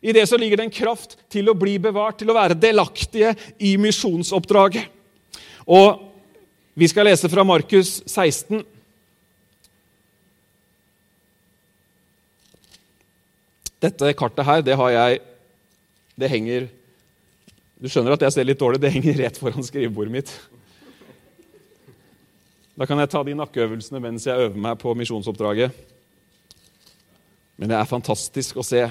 I 0.03 0.12
det 0.12 0.27
så 0.29 0.37
ligger 0.37 0.59
det 0.59 0.67
en 0.67 0.75
kraft 0.75 1.15
til 1.31 1.49
å 1.49 1.57
bli 1.57 1.77
bevart, 1.81 2.19
til 2.21 2.33
å 2.33 2.37
være 2.37 2.59
delaktige 2.59 3.33
i 3.62 3.77
misjonsoppdraget. 3.81 4.91
Og 5.71 6.03
vi 6.75 6.88
skal 6.91 7.07
lese 7.07 7.31
fra 7.31 7.45
Markus 7.47 8.01
16. 8.11 8.65
Dette 13.83 14.15
kartet 14.19 14.47
her, 14.47 14.62
det 14.62 14.79
har 14.79 14.91
jeg 14.95 15.21
Det 16.15 16.29
henger 16.31 16.69
Du 17.83 17.88
skjønner 17.91 18.15
at 18.15 18.23
jeg 18.23 18.35
ser 18.35 18.47
litt 18.47 18.61
dårlig. 18.61 18.79
Det 18.83 18.93
henger 18.95 19.17
rett 19.19 19.38
foran 19.41 19.65
skrivebordet 19.67 20.12
mitt. 20.12 20.35
Da 22.72 22.88
kan 22.88 23.00
jeg 23.02 23.11
ta 23.12 23.20
de 23.24 23.35
nakkeøvelsene 23.37 24.00
mens 24.00 24.26
jeg 24.26 24.46
øver 24.46 24.56
meg 24.56 24.78
på 24.80 24.94
misjonsoppdraget. 24.96 25.74
Men 27.61 27.68
det 27.68 27.76
er 27.76 27.88
fantastisk 27.88 28.56
å 28.56 28.64
se 28.64 28.87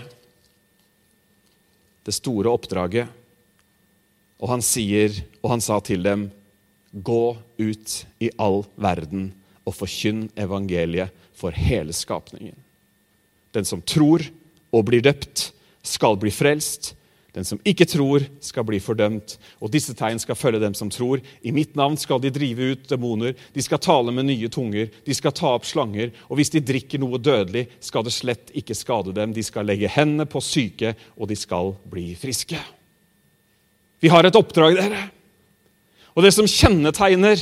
det 2.05 2.13
store 2.13 2.51
oppdraget. 2.53 3.09
Og 4.41 4.49
han 4.53 4.63
sier, 4.65 5.13
og 5.41 5.55
han 5.55 5.63
sa 5.63 5.79
til 5.85 6.05
dem 6.05 6.29
Gå 6.91 7.37
ut 7.55 7.91
i 8.19 8.27
all 8.35 8.65
verden 8.75 9.29
og 9.63 9.77
forkynn 9.77 10.25
evangeliet 10.35 11.13
for 11.39 11.55
hele 11.55 11.93
skapningen. 11.95 12.57
Den 13.55 13.63
som 13.63 13.79
tror 13.79 14.25
og 14.75 14.89
blir 14.89 15.03
døpt, 15.05 15.53
skal 15.87 16.17
bli 16.19 16.33
frelst. 16.35 16.91
Den 17.31 17.47
som 17.47 17.61
ikke 17.63 17.87
tror, 17.87 18.25
skal 18.43 18.65
bli 18.67 18.79
fordømt. 18.83 19.37
Og 19.63 19.71
disse 19.71 19.93
tegn 19.95 20.19
skal 20.19 20.35
følge 20.35 20.59
dem 20.59 20.73
som 20.75 20.89
tror. 20.91 21.21
I 21.47 21.53
mitt 21.55 21.77
navn 21.79 21.95
skal 21.99 22.19
de 22.19 22.31
drive 22.33 22.73
ut 22.73 22.89
demoner, 22.91 23.37
de 23.55 23.63
skal 23.63 23.79
tale 23.79 24.11
med 24.11 24.27
nye 24.27 24.49
tunger, 24.51 24.89
de 25.05 25.15
skal 25.15 25.31
ta 25.35 25.53
opp 25.55 25.67
slanger, 25.69 26.11
og 26.27 26.39
hvis 26.39 26.51
de 26.51 26.63
drikker 26.65 26.99
noe 26.99 27.21
dødelig, 27.21 27.69
skal 27.79 28.03
det 28.03 28.15
slett 28.15 28.51
ikke 28.51 28.75
skade 28.75 29.15
dem. 29.15 29.31
De 29.31 29.45
skal 29.47 29.69
legge 29.69 29.91
hendene 29.91 30.27
på 30.27 30.43
syke, 30.43 30.93
og 31.15 31.31
de 31.31 31.39
skal 31.39 31.71
bli 31.91 32.11
friske. 32.19 32.59
Vi 34.01 34.11
har 34.11 34.27
et 34.27 34.35
oppdrag, 34.35 34.75
dere. 34.75 35.07
Og 36.11 36.25
det 36.25 36.33
som 36.35 36.49
kjennetegner 36.49 37.39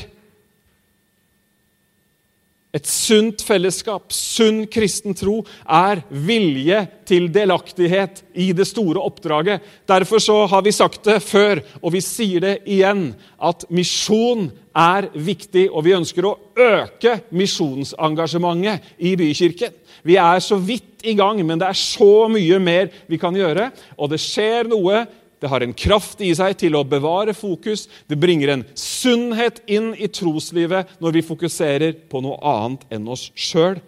Et 2.69 2.85
sunt 2.85 3.41
fellesskap, 3.41 4.11
sunn 4.13 4.67
kristen 4.69 5.15
tro, 5.17 5.39
er 5.65 6.03
vilje 6.13 6.83
til 7.09 7.25
delaktighet 7.33 8.21
i 8.37 8.51
det 8.53 8.67
store 8.69 9.01
oppdraget. 9.01 9.63
Derfor 9.89 10.21
så 10.21 10.35
har 10.51 10.61
vi 10.61 10.75
sagt 10.75 11.01
det 11.09 11.17
før, 11.25 11.63
og 11.81 11.95
vi 11.95 12.03
sier 12.05 12.45
det 12.45 12.53
igjen, 12.69 13.15
at 13.41 13.65
misjon 13.73 14.51
er 14.77 15.09
viktig. 15.17 15.65
Og 15.73 15.87
vi 15.87 15.95
ønsker 15.97 16.29
å 16.29 16.35
øke 16.53 17.15
misjonsengasjementet 17.33 18.93
i 19.01 19.15
bykirken. 19.17 19.73
Vi 20.05 20.19
er 20.21 20.39
så 20.45 20.61
vidt 20.61 21.01
i 21.09 21.15
gang, 21.17 21.41
men 21.41 21.57
det 21.57 21.71
er 21.71 21.79
så 21.79 22.27
mye 22.29 22.61
mer 22.61 22.93
vi 23.09 23.17
kan 23.17 23.33
gjøre. 23.35 23.71
Og 23.97 24.13
det 24.13 24.21
skjer 24.21 24.69
noe 24.69 25.07
det 25.39 25.47
har 25.47 25.63
en 25.63 25.73
kraft 25.73 26.21
i 26.21 26.33
seg 26.35 26.57
til 26.59 26.75
å 26.75 26.83
bevare 26.87 27.33
fokus. 27.37 27.87
Det 28.07 28.19
bringer 28.19 28.51
en 28.53 28.65
sunnhet 28.77 29.61
inn 29.71 29.93
i 29.95 30.09
troslivet 30.11 30.99
når 30.99 31.15
vi 31.15 31.25
fokuserer 31.25 31.95
på 32.11 32.21
noe 32.23 32.39
annet 32.43 32.83
enn 32.91 33.07
oss 33.11 33.29
sjøl, 33.39 33.79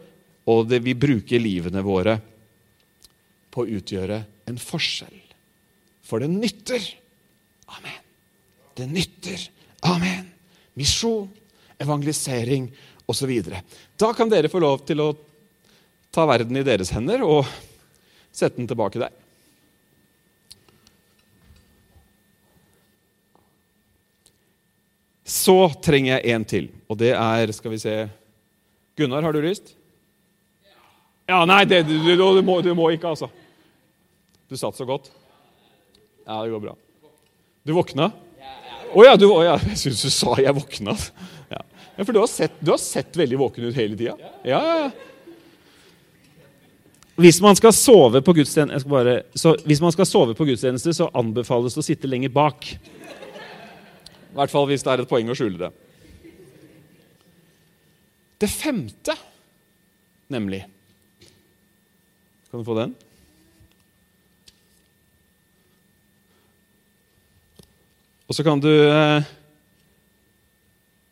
og 0.47 0.69
det 0.71 0.81
vi 0.85 0.95
bruker 0.97 1.43
livene 1.43 1.83
våre 1.85 2.17
på 3.51 3.65
å 3.65 3.73
utgjøre 3.79 4.21
en 4.47 4.61
forskjell. 4.61 5.17
For 6.07 6.23
det 6.23 6.31
nytter. 6.31 6.87
Amen. 7.75 7.99
Det 8.75 8.87
nytter. 8.87 9.43
Amen. 9.91 10.29
Misjon, 10.79 11.27
evangelisering 11.81 12.69
osv. 13.11 13.33
Da 13.99 14.13
kan 14.15 14.31
dere 14.31 14.51
få 14.51 14.63
lov 14.63 14.85
til 14.87 15.03
å 15.03 15.11
ta 16.11 16.25
verden 16.27 16.59
i 16.59 16.65
deres 16.67 16.91
hender 16.95 17.23
og 17.27 17.43
sette 18.31 18.57
den 18.59 18.71
tilbake 18.71 18.99
der. 19.03 19.20
Så 25.31 25.55
trenger 25.83 26.17
jeg 26.17 26.33
en 26.35 26.45
til, 26.47 26.65
og 26.91 26.97
det 26.99 27.13
er 27.15 27.53
Skal 27.55 27.71
vi 27.71 27.79
se 27.79 27.93
Gunnar, 28.99 29.23
har 29.23 29.31
du 29.31 29.39
lyst? 29.43 29.77
Ja, 31.29 31.45
Nei, 31.47 31.63
det, 31.63 31.85
du, 31.87 31.93
du, 32.03 32.11
du, 32.19 32.41
må, 32.43 32.57
du, 32.59 32.73
må, 32.75 32.89
ikke, 32.91 33.13
altså. 33.13 33.29
Du 34.51 34.57
satt 34.59 34.75
så 34.75 34.83
godt. 34.85 35.07
Ja, 36.25 36.41
det 36.43 36.51
går 36.51 36.59
bra. 36.65 36.73
Du 37.63 37.71
våkna? 37.77 38.09
Å 38.11 38.97
oh, 38.97 39.05
ja, 39.05 39.13
du, 39.15 39.29
oh, 39.29 39.39
ja, 39.45 39.55
jeg 39.69 39.79
syns 39.79 40.01
du 40.03 40.11
sa 40.11 40.35
jeg 40.41 40.51
våkna. 40.57 40.97
Ja. 41.53 41.61
ja 41.95 42.03
for 42.03 42.11
du 42.11 42.19
har, 42.19 42.27
sett, 42.27 42.57
du 42.59 42.73
har, 42.73 42.81
sett, 42.83 43.15
veldig 43.15 43.39
våken 43.39 43.69
ut 43.69 43.79
hele 43.79 43.95
tida. 43.95 44.17
Ja, 44.43 44.59
ja, 44.59 44.75
ja. 44.83 44.91
Hvis 47.21 47.39
man 47.43 47.55
skal 47.55 47.71
sove 47.77 48.19
på 48.25 48.33
gudstjeneste, 48.35 49.15
så, 49.39 49.55
hvis 49.63 49.81
man 49.83 49.95
skal 49.95 50.09
sove 50.09 50.35
på 50.35 50.47
gudstjeneste, 50.49 50.91
så 50.97 51.07
anbefales 51.15 51.77
det 51.77 51.83
å 51.83 51.87
sitte 51.87 52.11
lenger 52.11 52.33
bak. 52.35 52.73
I 54.31 54.37
hvert 54.39 54.53
fall 54.53 54.67
hvis 54.69 54.83
det 54.85 54.93
er 54.93 55.03
et 55.03 55.09
poeng 55.11 55.29
å 55.31 55.35
skjule 55.35 55.59
det. 55.59 55.71
Det 58.41 58.49
femte, 58.49 59.13
nemlig 60.33 60.63
Kan 62.49 62.63
du 62.63 62.67
få 62.67 62.73
den? 62.79 62.95
Og 68.31 68.35
så 68.35 68.43
kan 68.47 68.63
du 68.63 68.71
eh, 68.71 69.29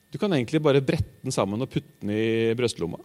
Du 0.09 0.17
kan 0.17 0.33
egentlig 0.33 0.63
bare 0.63 0.81
brette 0.81 1.19
den 1.21 1.35
sammen 1.35 1.61
og 1.61 1.69
putte 1.69 1.99
den 2.01 2.15
i 2.15 2.55
brystlomma. 2.57 2.97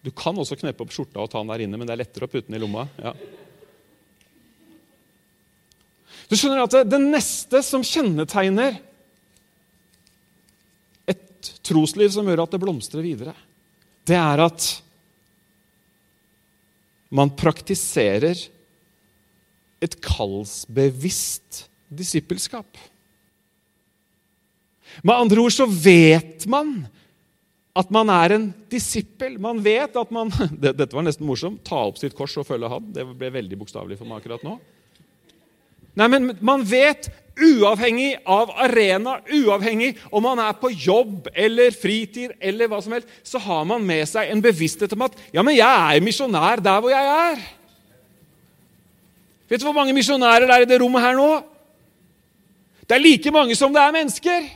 Du 0.00 0.08
kan 0.16 0.38
også 0.38 0.56
kneppe 0.56 0.86
opp 0.86 0.94
skjorta 0.94 1.20
og 1.20 1.28
ta 1.28 1.42
den 1.42 1.50
der 1.52 1.66
inne, 1.66 1.76
men 1.76 1.84
det 1.84 1.92
er 1.92 2.00
lettere 2.06 2.24
å 2.24 2.30
putte 2.30 2.48
den 2.48 2.56
i 2.56 2.62
lomma. 2.62 2.86
Ja. 3.02 3.12
Du 6.30 6.36
skjønner 6.38 6.62
at 6.62 6.76
det, 6.86 7.00
neste 7.02 7.60
som 7.66 7.82
kjennetegner 7.82 8.78
et 11.10 11.50
trosliv 11.66 12.12
som 12.14 12.28
gjør 12.30 12.44
at 12.44 12.54
det 12.54 12.62
blomstrer 12.62 13.02
videre, 13.02 13.34
det 14.06 14.14
er 14.18 14.44
at 14.44 14.68
man 17.10 17.32
praktiserer 17.34 18.38
et 19.82 19.96
kallsbevisst 20.04 21.64
disippelskap. 21.90 22.78
Med 25.02 25.14
andre 25.16 25.42
ord 25.42 25.54
så 25.54 25.66
vet 25.66 26.46
man 26.50 26.84
at 27.78 27.90
man 27.94 28.10
er 28.12 28.34
en 28.36 28.48
disippel. 28.70 29.38
Man 29.42 29.62
vet 29.62 29.96
at 29.98 30.10
man 30.14 30.30
Dette 30.62 30.90
var 30.94 31.06
nesten 31.06 31.26
morsomt. 31.26 31.62
Ta 31.66 31.86
opp 31.88 31.98
sitt 32.00 32.14
kors 32.18 32.36
og 32.38 32.46
følge 32.46 32.70
han. 32.70 32.90
Det 32.94 33.06
ble 33.18 33.32
veldig 33.34 33.58
bokstavelig 33.60 33.98
for 33.98 34.10
meg 34.10 34.20
akkurat 34.22 34.46
nå. 34.46 34.58
Nei, 35.98 36.06
men 36.12 36.30
man 36.44 36.62
vet, 36.66 37.08
uavhengig 37.40 38.18
av 38.28 38.50
arena, 38.62 39.18
uavhengig 39.32 39.94
om 40.12 40.24
man 40.24 40.40
er 40.42 40.56
på 40.60 40.70
jobb 40.74 41.30
eller 41.32 41.72
fritid, 41.74 42.34
eller 42.40 42.70
hva 42.70 42.80
som 42.84 42.94
helst, 42.94 43.10
så 43.26 43.40
har 43.42 43.64
man 43.68 43.84
med 43.86 44.06
seg 44.10 44.30
en 44.30 44.42
bevissthet 44.44 44.92
om 44.96 45.06
at 45.06 45.16
ja, 45.32 45.42
men 45.42 45.56
jeg 45.56 45.66
er 45.66 46.04
misjonær 46.04 46.62
der 46.64 46.82
hvor 46.82 46.92
jeg 46.92 47.10
er. 47.14 47.42
Vet 49.50 49.62
du 49.62 49.66
hvor 49.66 49.74
mange 49.74 49.96
misjonærer 49.96 50.46
det 50.46 50.56
er 50.56 50.66
i 50.66 50.70
det 50.70 50.78
rommet 50.82 51.02
her 51.02 51.16
nå? 51.18 51.30
Det 52.86 52.96
er 52.96 53.02
like 53.02 53.32
mange 53.34 53.56
som 53.58 53.74
det 53.74 53.82
er 53.82 53.94
mennesker. 53.94 54.46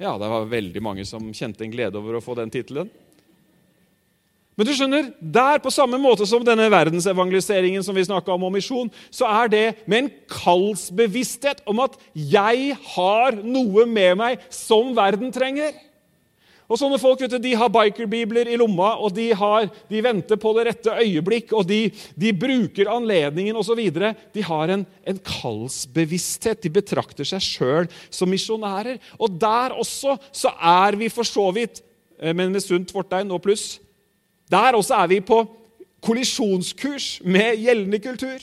Ja, 0.00 0.16
det 0.18 0.28
var 0.28 0.48
veldig 0.50 0.82
mange 0.82 1.04
som 1.06 1.28
kjente 1.36 1.64
en 1.64 1.72
glede 1.72 2.00
over 2.00 2.18
å 2.18 2.24
få 2.24 2.36
den 2.38 2.50
tittelen. 2.52 2.88
Men 4.54 4.68
du 4.68 4.74
skjønner, 4.76 5.08
der 5.18 5.58
på 5.62 5.72
samme 5.74 5.98
måte 5.98 6.26
som 6.30 6.44
denne 6.46 6.68
verdensevangeliseringen 6.70 7.82
som 7.82 7.96
vi 7.96 8.04
om, 8.06 8.44
om 8.46 8.52
misjon, 8.54 8.90
så 9.10 9.26
er 9.42 9.50
det 9.50 9.64
med 9.90 10.04
en 10.04 10.12
kallsbevissthet 10.30 11.64
om 11.66 11.82
at 11.82 11.98
jeg 12.14 12.76
har 12.94 13.40
noe 13.42 13.86
med 13.90 14.20
meg 14.20 14.46
som 14.54 14.94
verden 14.94 15.34
trenger. 15.34 15.74
Og 16.64 16.78
sånne 16.80 16.96
folk 16.96 17.20
vet 17.20 17.34
du, 17.34 17.38
de 17.42 17.52
har 17.60 17.72
bikerbibler 17.72 18.48
i 18.48 18.56
lomma, 18.56 18.94
og 18.96 19.12
de, 19.16 19.26
har, 19.36 19.66
de 19.90 20.00
venter 20.04 20.38
på 20.40 20.54
det 20.56 20.64
rette 20.70 20.94
øyeblikk, 21.02 21.52
og 21.52 21.66
de, 21.68 21.90
de 22.16 22.32
bruker 22.32 22.88
anledningen 22.88 23.58
osv. 23.60 23.82
De 23.92 24.44
har 24.46 24.72
en, 24.72 24.86
en 25.04 25.20
kallsbevissthet. 25.28 26.62
De 26.64 26.72
betrakter 26.72 27.28
seg 27.28 27.44
sjøl 27.44 27.90
som 28.08 28.32
misjonærer. 28.32 28.96
Og 29.20 29.36
der 29.36 29.76
også 29.76 30.16
så 30.32 30.54
er 30.56 30.96
vi 31.02 31.12
for 31.12 31.28
så 31.28 31.50
vidt, 31.52 31.82
eh, 32.16 32.32
men 32.32 32.54
med 32.54 32.64
sunt 32.64 32.94
fortegn 32.96 33.34
og 33.34 33.44
pluss, 33.44 33.74
der 34.50 34.76
også 34.76 34.94
er 34.94 35.06
vi 35.10 35.20
på 35.24 35.42
kollisjonskurs 36.04 37.20
med 37.24 37.56
gjeldende 37.62 37.98
kultur. 37.98 38.42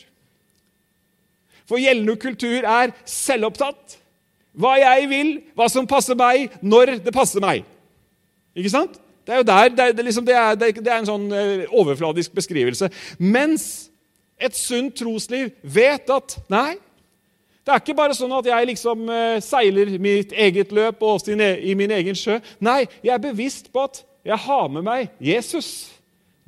For 1.69 1.79
gjeldende 1.79 2.17
kultur 2.19 2.65
er 2.67 2.95
selvopptatt. 3.05 3.97
Hva 4.51 4.75
jeg 4.81 5.07
vil, 5.07 5.29
hva 5.55 5.69
som 5.71 5.87
passer 5.87 6.17
meg, 6.19 6.51
når 6.61 6.97
det 7.05 7.13
passer 7.15 7.43
meg. 7.43 7.63
Ikke 8.57 8.73
sant? 8.73 8.97
Det 9.25 9.33
er 9.33 9.39
jo 9.39 9.47
der, 9.47 9.69
det 9.69 9.85
er, 9.99 10.03
liksom, 10.03 10.25
det 10.25 10.35
er, 10.35 10.55
det 10.59 10.87
er 10.89 10.97
en 10.97 11.07
sånn 11.07 11.27
uh, 11.31 11.73
overfladisk 11.79 12.33
beskrivelse. 12.35 12.89
Mens 13.21 13.91
et 14.41 14.57
sunt 14.57 14.97
trosliv 14.97 15.53
vet 15.61 16.09
at 16.11 16.35
nei, 16.51 16.73
det 17.61 17.71
er 17.71 17.83
ikke 17.83 17.95
bare 17.95 18.17
sånn 18.17 18.33
at 18.33 18.49
jeg 18.49 18.67
liksom 18.71 19.05
uh, 19.07 19.37
seiler 19.45 19.93
mitt 20.01 20.33
eget 20.33 20.73
løp 20.75 21.03
og 21.05 21.29
i 21.29 21.75
min 21.77 21.93
egen 22.01 22.17
sjø. 22.17 22.39
Nei, 22.59 22.81
jeg 23.05 23.13
er 23.15 23.23
bevisst 23.23 23.69
på 23.71 23.85
at 23.85 24.01
jeg 24.25 24.37
har 24.37 24.69
med 24.69 24.85
meg 24.85 25.09
Jesus. 25.21 25.89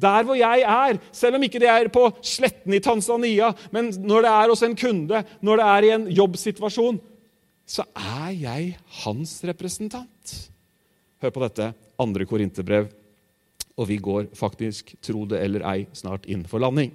Der 0.01 0.25
hvor 0.25 0.37
jeg 0.37 0.63
er, 0.65 0.99
selv 1.13 1.37
om 1.37 1.45
ikke 1.45 1.61
det 1.61 1.69
er 1.69 1.89
på 1.93 2.07
sletten 2.25 2.73
i 2.73 2.81
Tanzania, 2.83 3.51
men 3.71 3.91
når 4.01 4.25
det 4.25 4.31
er 4.31 4.51
hos 4.51 4.63
en 4.65 4.75
kunde, 4.77 5.21
når 5.41 5.61
det 5.61 5.67
er 5.69 5.87
i 5.87 5.93
en 5.95 6.07
jobbsituasjon, 6.11 6.99
så 7.65 7.85
er 7.95 8.33
jeg 8.35 8.73
hans 9.03 9.37
representant. 9.47 10.33
Hør 11.23 11.31
på 11.31 11.43
dette, 11.45 11.69
andre 12.01 12.27
korinterbrev. 12.27 12.89
Og 13.79 13.87
vi 13.89 13.97
går 13.97 14.27
faktisk, 14.37 14.93
tro 15.01 15.23
det 15.29 15.39
eller 15.41 15.63
ei, 15.71 15.85
snart 15.97 16.27
inn 16.29 16.43
for 16.49 16.61
landing. 16.61 16.91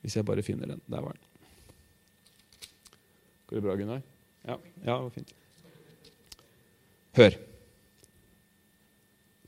Hvis 0.00 0.16
jeg 0.16 0.24
bare 0.28 0.44
finner 0.46 0.70
den. 0.70 0.80
Der 0.86 1.02
var 1.02 1.16
den. 1.16 1.24
Går 3.46 3.58
det 3.58 3.64
bra, 3.66 3.74
Gunnar? 3.76 4.00
Ja, 4.46 4.56
ja 4.86 4.94
det 4.94 5.02
var 5.02 5.12
fint. 5.18 5.34
Hør. 7.18 7.36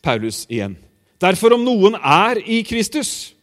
Paulus 0.05 0.45
igjen. 0.51 0.77
Derfor, 1.19 1.57
om 1.57 1.65
noen 1.67 1.97
er 1.99 2.39
i 2.47 2.63
Kristus, 2.67 3.35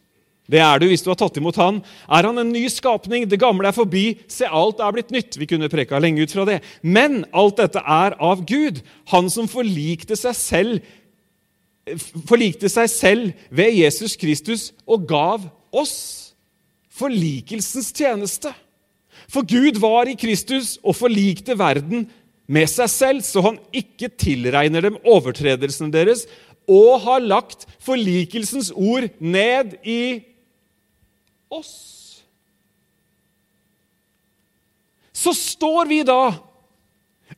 det 0.46 0.60
er 0.62 0.78
du 0.78 0.86
hvis 0.86 1.02
du 1.02 1.10
har 1.10 1.18
tatt 1.18 1.36
imot 1.40 1.58
han, 1.58 1.80
er 2.06 2.28
han 2.28 2.38
en 2.38 2.52
ny 2.54 2.66
skapning. 2.70 3.26
Det 3.28 3.40
gamle 3.42 3.68
er 3.68 3.76
forbi. 3.76 4.04
Se, 4.30 4.46
alt 4.46 4.80
er 4.80 4.94
blitt 4.94 5.10
nytt. 5.14 5.38
Vi 5.40 5.48
kunne 5.50 5.70
preka 5.70 5.98
lenge 6.00 6.22
ut 6.22 6.32
fra 6.32 6.46
det. 6.48 6.60
Men 6.82 7.24
alt 7.34 7.58
dette 7.58 7.82
er 7.82 8.14
av 8.22 8.44
Gud, 8.46 8.78
han 9.10 9.30
som 9.32 9.50
forlikte 9.50 10.16
seg 10.18 10.38
selv, 10.38 10.92
forlikte 12.30 12.70
seg 12.70 12.90
selv 12.90 13.48
ved 13.54 13.74
Jesus 13.74 14.16
Kristus 14.18 14.70
og 14.86 15.06
gav 15.10 15.44
oss 15.74 15.96
forlikelsens 16.96 17.90
tjeneste. 17.94 18.54
For 19.26 19.46
Gud 19.46 19.80
var 19.82 20.06
i 20.06 20.16
Kristus 20.18 20.76
og 20.82 20.96
forlikte 20.96 21.58
verden 21.58 22.06
med 22.46 22.70
seg 22.70 22.90
selv, 22.90 23.24
så 23.26 23.42
han 23.44 23.58
ikke 23.74 24.10
tilregner 24.14 24.86
dem 24.86 24.98
overtredelsene 25.02 25.92
deres, 25.94 26.26
og 26.66 27.02
har 27.04 27.22
lagt 27.22 27.66
forlikelsens 27.82 28.72
ord 28.74 29.08
ned 29.22 29.76
i 29.86 30.22
oss. 31.52 31.74
Så 35.16 35.32
står 35.34 35.88
vi 35.90 36.02
da 36.06 36.34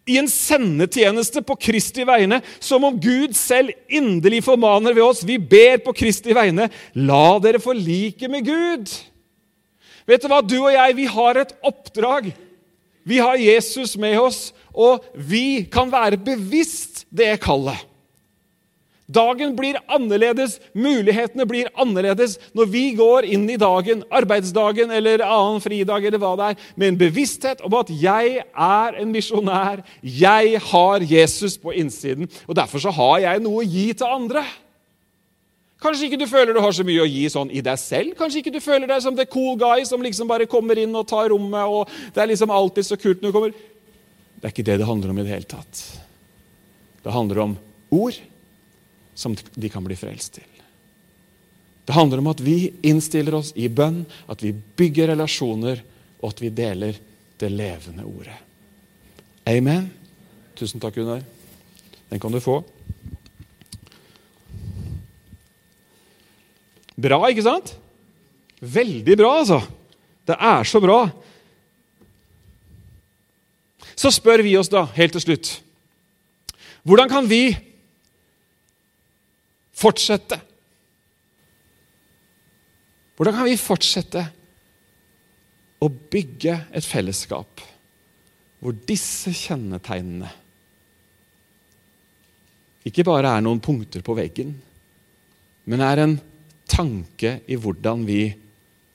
i 0.09 0.17
en 0.21 0.29
sendetjeneste 0.29 1.43
på 1.45 1.57
Kristi 1.61 2.05
vegne, 2.09 2.41
som 2.61 2.85
om 2.89 2.97
Gud 3.01 3.37
selv 3.37 3.73
inderlig 3.89 4.43
formaner 4.47 4.97
ved 4.97 5.05
oss. 5.05 5.23
Vi 5.27 5.37
ber 5.39 5.79
på 5.85 5.95
Kristi 5.97 6.35
vegne. 6.37 6.69
La 6.97 7.39
dere 7.45 7.61
forlike 7.63 8.29
med 8.33 8.49
Gud. 8.49 8.93
Vet 10.09 10.25
du 10.25 10.31
hva? 10.33 10.41
Du 10.41 10.57
og 10.63 10.73
jeg, 10.73 10.97
vi 10.97 11.09
har 11.13 11.41
et 11.41 11.53
oppdrag. 11.61 12.31
Vi 13.09 13.21
har 13.25 13.41
Jesus 13.41 13.97
med 13.97 14.19
oss, 14.21 14.41
og 14.77 15.05
vi 15.15 15.65
kan 15.73 15.89
være 15.93 16.21
bevisst 16.21 17.07
det 17.09 17.39
kallet. 17.41 17.89
Dagen 19.09 19.55
blir 19.57 19.79
annerledes, 19.89 20.59
mulighetene 20.77 21.47
blir 21.49 21.71
annerledes 21.81 22.35
når 22.53 22.69
vi 22.69 22.83
går 22.99 23.25
inn 23.25 23.47
i 23.49 23.57
dagen, 23.57 24.03
arbeidsdagen 24.13 24.93
eller 24.93 25.25
annen 25.25 25.63
fridag, 25.65 26.05
eller 26.05 26.21
hva 26.21 26.35
det 26.37 26.51
er, 26.51 26.67
med 26.77 26.93
en 26.93 26.99
bevissthet 27.01 27.65
om 27.65 27.79
at 27.81 27.89
jeg 27.89 28.43
er 28.45 29.01
en 29.01 29.15
misjonær. 29.15 29.81
Jeg 30.05 30.61
har 30.69 31.07
Jesus 31.09 31.57
på 31.57 31.73
innsiden, 31.73 32.29
og 32.45 32.61
derfor 32.61 32.85
så 32.85 32.93
har 32.93 33.23
jeg 33.25 33.45
noe 33.47 33.65
å 33.65 33.71
gi 33.71 33.87
til 33.97 34.13
andre. 34.13 34.45
Kanskje 35.79 36.09
ikke 36.09 36.19
du 36.19 36.27
føler 36.27 36.57
du 36.57 36.61
har 36.63 36.75
så 36.75 36.83
mye 36.87 37.05
å 37.05 37.07
gi 37.07 37.23
sånn 37.31 37.53
i 37.55 37.63
deg 37.63 37.79
selv. 37.79 38.17
Kanskje 38.19 38.43
ikke 38.43 38.55
du 38.57 38.59
føler 38.63 38.91
deg 38.91 39.03
som 39.05 39.15
the 39.15 39.27
cool 39.31 39.55
guy 39.61 39.85
som 39.87 40.03
liksom 40.03 40.31
bare 40.31 40.49
kommer 40.51 40.79
inn 40.81 40.97
og 40.99 41.07
tar 41.07 41.31
rommet, 41.31 41.71
og 41.71 42.15
det 42.15 42.25
er 42.25 42.33
liksom 42.33 42.51
alltid 42.51 42.89
så 42.89 42.99
kult 42.99 43.23
når 43.23 43.31
du 43.31 43.37
kommer. 43.37 43.55
Det 44.39 44.49
er 44.49 44.55
ikke 44.55 44.67
det 44.67 44.79
det 44.81 44.89
handler 44.89 45.13
om 45.13 45.21
i 45.21 45.27
det 45.27 45.35
hele 45.37 45.51
tatt. 45.51 45.83
Det 47.05 47.15
handler 47.15 47.43
om 47.45 47.55
ord 47.95 48.19
som 49.19 49.37
de 49.39 49.71
kan 49.71 49.87
bli 49.87 49.97
frelst 49.99 50.41
til. 50.41 50.49
Det 51.89 51.95
handler 51.97 52.21
om 52.21 52.31
at 52.31 52.43
vi 52.45 52.73
innstiller 52.85 53.39
oss 53.39 53.55
i 53.57 53.71
bønn, 53.73 54.03
at 54.29 54.43
vi 54.45 54.51
bygger 54.53 55.09
relasjoner, 55.15 55.81
og 56.19 56.35
at 56.35 56.43
vi 56.43 56.51
deler 56.53 56.99
det 57.39 57.49
levende 57.55 58.05
ordet. 58.05 58.35
Amen. 59.49 59.87
Tusen 60.59 60.83
takk, 60.83 60.99
Gunnar. 60.99 61.23
Den 62.11 62.21
kan 62.21 62.35
du 62.35 62.43
få. 62.43 62.61
Bra, 66.99 67.21
ikke 67.31 67.47
sant? 67.47 67.77
Veldig 68.59 69.15
bra, 69.19 69.37
altså. 69.41 69.61
Det 70.27 70.35
er 70.35 70.67
så 70.67 70.81
bra. 70.83 70.99
Så 73.99 74.11
spør 74.15 74.43
vi 74.47 74.57
oss 74.59 74.71
da, 74.71 74.85
helt 74.95 75.17
til 75.17 75.25
slutt 75.25 75.49
Hvordan 76.87 77.11
kan 77.11 77.27
vi 77.29 77.43
fortsette. 79.79 80.39
Hvordan 83.19 83.37
kan 83.37 83.47
vi 83.47 83.59
fortsette 83.61 84.23
å 85.79 85.89
bygge 85.91 86.55
et 86.75 86.87
fellesskap 86.87 87.63
hvor 88.59 88.75
disse 88.89 89.31
kjennetegnene 89.37 90.31
ikke 92.89 93.05
bare 93.07 93.37
er 93.37 93.45
noen 93.45 93.61
punkter 93.63 94.03
på 94.03 94.17
veggen, 94.19 94.55
men 95.69 95.83
er 95.85 96.03
en 96.03 96.17
tanke 96.69 97.39
i 97.49 97.59
hvordan 97.59 98.05
vi 98.09 98.23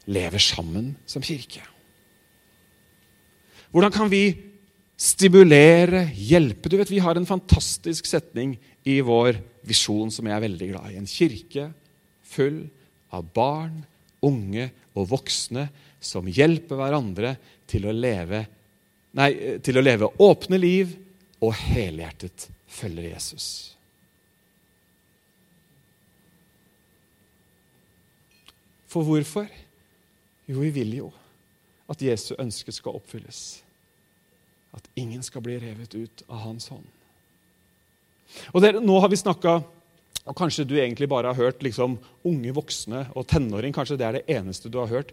lever 0.10 0.42
sammen 0.42 0.94
som 1.10 1.24
kirke? 1.26 1.64
Hvordan 3.74 3.94
kan 3.94 4.12
vi 4.12 4.36
stimulere, 5.00 6.06
hjelpe? 6.14 6.70
Du 6.70 6.78
vet, 6.78 6.92
Vi 6.92 7.02
har 7.02 7.18
en 7.18 7.26
fantastisk 7.26 8.06
setning 8.06 8.58
i 8.86 9.00
vår 9.02 9.40
visjon 9.66 10.12
som 10.12 10.28
jeg 10.28 10.36
er 10.36 10.46
veldig 10.46 10.70
glad 10.74 10.92
i. 10.92 10.98
En 11.00 11.10
kirke 11.10 11.72
full 12.22 12.68
av 13.14 13.26
barn, 13.34 13.84
unge 14.24 14.70
og 14.94 15.10
voksne 15.12 15.68
som 16.04 16.28
hjelper 16.28 16.80
hverandre 16.80 17.36
til 17.70 17.88
å 17.88 17.96
leve, 17.96 18.44
nei, 19.18 19.60
til 19.64 19.80
å 19.80 19.84
leve 19.84 20.12
åpne 20.22 20.60
liv 20.60 20.94
og 21.44 21.56
helhjertet 21.58 22.48
følger 22.70 23.14
Jesus. 23.14 23.48
For 28.94 29.06
hvorfor? 29.08 29.50
Jo, 30.46 30.60
vi 30.62 30.70
vil 30.76 30.98
jo 31.00 31.12
at 31.90 32.02
Jesu 32.02 32.34
ønske 32.40 32.72
skal 32.74 32.98
oppfylles. 32.98 33.62
At 34.74 34.86
ingen 34.98 35.24
skal 35.26 35.44
bli 35.46 35.58
revet 35.62 35.96
ut 35.98 36.24
av 36.30 36.46
hans 36.48 36.70
hånd. 36.72 36.86
Og 38.54 38.64
dere, 38.64 38.82
Nå 38.82 38.98
har 39.02 39.12
vi 39.12 39.20
snakka 39.20 39.62
og 40.24 40.38
Kanskje 40.40 40.64
du 40.64 40.78
egentlig 40.80 41.10
bare 41.12 41.34
har 41.34 41.50
hørt 41.50 41.64
liksom, 41.66 41.98
unge 42.24 42.54
voksne 42.56 43.10
og 43.12 43.26
tenåring. 43.28 43.74
Kanskje 43.76 43.98
det 44.00 44.06
er 44.08 44.16
det 44.16 44.28
eneste 44.32 44.72
du 44.72 44.78
har 44.80 44.88
hørt. 44.88 45.12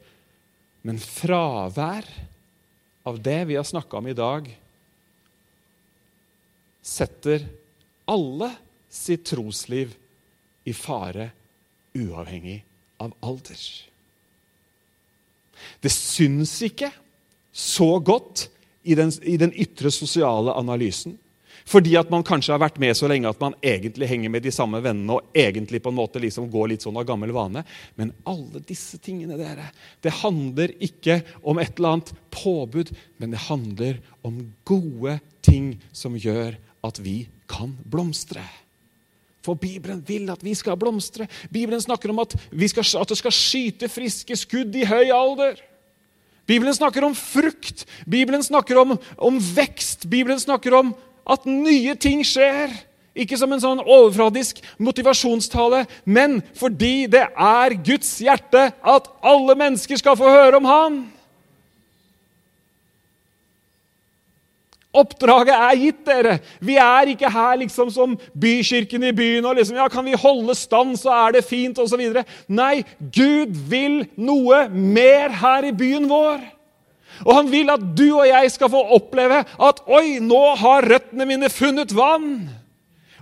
Men 0.86 1.00
fravær 1.02 2.06
av 3.08 3.18
det 3.18 3.40
vi 3.50 3.56
har 3.58 3.66
snakka 3.66 3.98
om 3.98 4.06
i 4.06 4.14
dag, 4.14 4.46
setter 6.80 7.42
alle 8.06 8.52
sitt 8.86 9.26
trosliv 9.26 9.96
i 10.70 10.72
fare, 10.76 11.32
uavhengig 11.98 12.60
av 13.00 13.14
alder. 13.24 13.62
Det 15.80 15.92
syns 15.92 16.54
ikke 16.64 16.90
så 17.52 17.96
godt 18.04 18.48
i 18.82 18.96
den, 18.96 19.12
i 19.22 19.36
den 19.40 19.52
ytre 19.52 19.92
sosiale 19.92 20.54
analysen. 20.56 21.16
Fordi 21.70 21.92
at 22.00 22.08
man 22.10 22.24
kanskje 22.26 22.54
har 22.54 22.62
vært 22.62 22.80
med 22.82 22.96
så 22.98 23.08
lenge 23.10 23.28
at 23.30 23.40
man 23.42 23.54
egentlig 23.62 24.08
henger 24.10 24.32
med 24.32 24.42
de 24.42 24.52
samme 24.54 24.80
vennene 24.82 25.18
og 25.18 25.36
egentlig 25.36 25.82
på 25.84 25.92
en 25.92 25.98
måte 25.98 26.22
liksom 26.22 26.48
går 26.50 26.72
litt 26.72 26.86
sånn 26.86 26.98
av 26.98 27.06
gammel 27.06 27.34
vane. 27.36 27.62
Men 28.00 28.14
alle 28.28 28.62
disse 28.66 28.98
tingene, 29.02 29.38
dere, 29.38 29.68
det 30.02 30.16
handler 30.22 30.72
ikke 30.82 31.20
om 31.42 31.60
et 31.60 31.76
eller 31.76 31.96
annet 31.96 32.14
påbud, 32.34 32.94
men 33.20 33.36
det 33.36 33.44
handler 33.46 34.00
om 34.26 34.40
gode 34.66 35.18
ting 35.46 35.76
som 35.92 36.16
gjør 36.18 36.56
at 36.86 36.98
vi 37.04 37.22
kan 37.50 37.76
blomstre. 37.84 38.42
For 39.44 39.56
Bibelen 39.56 40.02
vil 40.06 40.28
at 40.32 40.42
vi 40.44 40.52
skal 40.54 40.76
blomstre. 40.80 41.26
Bibelen 41.52 41.80
snakker 41.80 42.12
om 42.12 42.20
at, 42.22 42.36
skal, 42.68 42.84
at 43.00 43.08
det 43.08 43.18
skal 43.18 43.34
skyte 43.34 43.88
friske 43.88 44.36
skudd 44.36 44.76
i 44.76 44.84
høy 44.88 45.12
alder. 45.14 45.60
Bibelen 46.50 46.74
snakker 46.74 47.04
om 47.06 47.14
frukt, 47.14 47.86
Bibelen 48.10 48.42
snakker 48.42 48.80
om, 48.80 48.96
om 49.16 49.36
vekst. 49.54 50.08
Bibelen 50.10 50.40
snakker 50.40 50.74
om 50.74 50.94
at 51.30 51.46
nye 51.46 51.94
ting 51.94 52.24
skjer. 52.26 52.72
Ikke 53.14 53.38
som 53.38 53.50
en 53.52 53.62
sånn 53.62 53.82
overfladisk 53.82 54.60
motivasjonstale, 54.78 55.84
men 56.06 56.38
fordi 56.58 57.08
det 57.10 57.24
er 57.26 57.74
Guds 57.86 58.12
hjerte 58.22 58.68
at 58.70 59.08
alle 59.26 59.56
mennesker 59.58 59.98
skal 59.98 60.18
få 60.18 60.30
høre 60.30 60.60
om 60.60 60.68
Han. 60.70 61.00
Oppdraget 64.90 65.54
er 65.54 65.76
gitt 65.78 66.00
dere. 66.06 66.38
Vi 66.58 66.74
er 66.82 67.12
ikke 67.12 67.30
her 67.30 67.58
liksom 67.60 67.92
som 67.94 68.16
bykirken 68.34 69.04
i 69.06 69.12
byen 69.14 69.46
og 69.46 69.54
liksom, 69.60 69.76
ja, 69.78 69.86
kan 69.88 70.06
vi 70.06 70.18
holde 70.18 70.54
stand, 70.58 70.96
så 70.98 71.12
er 71.14 71.36
det 71.36 71.44
fint, 71.46 71.78
osv. 71.78 72.02
Nei, 72.50 72.82
Gud 72.98 73.54
vil 73.70 74.00
noe 74.18 74.64
mer 74.74 75.36
her 75.38 75.68
i 75.68 75.76
byen 75.76 76.08
vår. 76.10 76.42
Og 77.22 77.36
han 77.36 77.50
vil 77.52 77.70
at 77.70 77.82
du 77.94 78.08
og 78.08 78.26
jeg 78.26 78.50
skal 78.50 78.70
få 78.72 78.80
oppleve 78.96 79.42
at 79.44 79.82
Oi, 79.86 80.18
nå 80.24 80.40
har 80.58 80.88
røttene 80.88 81.26
mine 81.28 81.50
funnet 81.52 81.94
vann. 81.94 82.48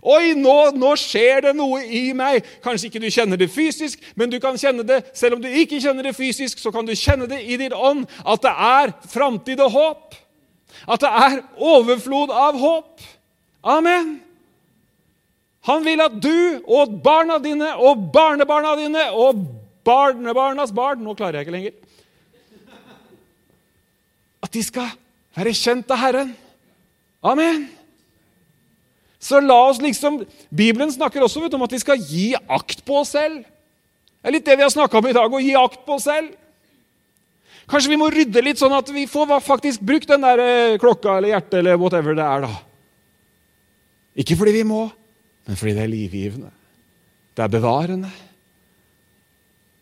Oi, 0.09 0.33
nå, 0.38 0.54
nå, 0.78 0.92
skjer 0.96 1.48
det 1.48 1.54
noe 1.59 1.83
i 1.85 2.12
meg. 2.16 2.46
Kanskje 2.64 2.88
ikke 2.88 3.02
du 3.02 3.11
kjenner 3.12 3.40
det 3.40 3.50
fysisk, 3.52 4.00
men 4.16 4.31
du 4.31 4.38
kan 4.40 4.57
kjenne 4.57 4.87
det 4.87 5.02
selv 5.12 5.37
om 5.37 5.42
du 5.42 5.50
ikke 5.50 5.83
kjenner 5.83 6.07
det 6.07 6.14
fysisk, 6.16 6.62
så 6.62 6.72
kan 6.72 6.87
du 6.87 6.94
kjenne 6.96 7.28
det 7.28 7.42
i 7.44 7.59
din 7.61 7.74
ånd 7.74 8.07
at 8.24 8.46
det 8.46 8.54
er 8.54 8.94
framtid 9.11 9.61
og 9.66 9.74
håp. 9.74 10.18
At 10.87 11.03
det 11.03 11.11
er 11.11 11.41
overflod 11.57 12.31
av 12.31 12.59
håp. 12.61 13.05
Amen. 13.64 14.19
Han 15.69 15.85
vil 15.85 16.01
at 16.01 16.14
du 16.23 16.62
og 16.64 17.01
barna 17.05 17.41
dine 17.43 17.75
og 17.77 18.09
barnebarna 18.14 18.77
dine 18.79 19.11
og 19.12 19.43
barnebarnas 19.85 20.71
barn 20.73 21.03
Nå 21.05 21.12
klarer 21.19 21.41
jeg 21.41 21.49
ikke 21.49 21.57
lenger 21.57 21.77
at 24.45 24.55
de 24.55 24.62
skal 24.64 24.93
være 25.37 25.55
kjent 25.57 25.91
av 25.93 26.01
Herren. 26.01 26.31
Amen. 27.27 27.67
Så 29.19 29.41
la 29.43 29.57
oss 29.69 29.81
liksom, 29.83 30.23
Bibelen 30.49 30.93
snakker 30.95 31.25
også 31.25 31.43
vet, 31.43 31.55
om 31.59 31.64
at 31.67 31.75
vi 31.75 31.81
skal 31.83 32.01
gi 32.01 32.31
akt 32.38 32.85
på 32.87 33.01
oss 33.01 33.17
selv. 33.17 33.43
Det 33.43 34.31
er 34.31 34.37
litt 34.37 34.47
det 34.47 34.57
vi 34.59 34.64
har 34.64 34.73
snakka 34.73 35.01
om 35.01 35.09
i 35.11 35.17
dag, 35.17 35.35
å 35.35 35.43
gi 35.43 35.57
akt 35.59 35.83
på 35.87 35.99
oss 35.99 36.07
selv. 36.07 36.31
Kanskje 37.68 37.92
vi 37.92 37.98
må 38.00 38.09
rydde 38.12 38.42
litt, 38.44 38.61
sånn 38.61 38.72
at 38.76 38.88
vi 38.94 39.04
får 39.11 39.35
faktisk 39.44 39.83
brukt 39.85 40.09
den 40.09 40.24
der 40.24 40.40
eh, 40.40 40.78
klokka 40.81 41.18
eller 41.18 41.35
hjertet 41.35 41.59
eller 41.61 41.81
whatever 41.81 42.16
det 42.16 42.24
er. 42.24 42.46
da. 42.46 42.54
Ikke 44.18 44.38
fordi 44.40 44.55
vi 44.57 44.64
må, 44.66 44.86
men 45.47 45.59
fordi 45.59 45.74
det 45.76 45.84
er 45.84 45.93
livgivende. 45.93 46.51
Det 47.36 47.45
er 47.45 47.53
bevarende. 47.53 48.11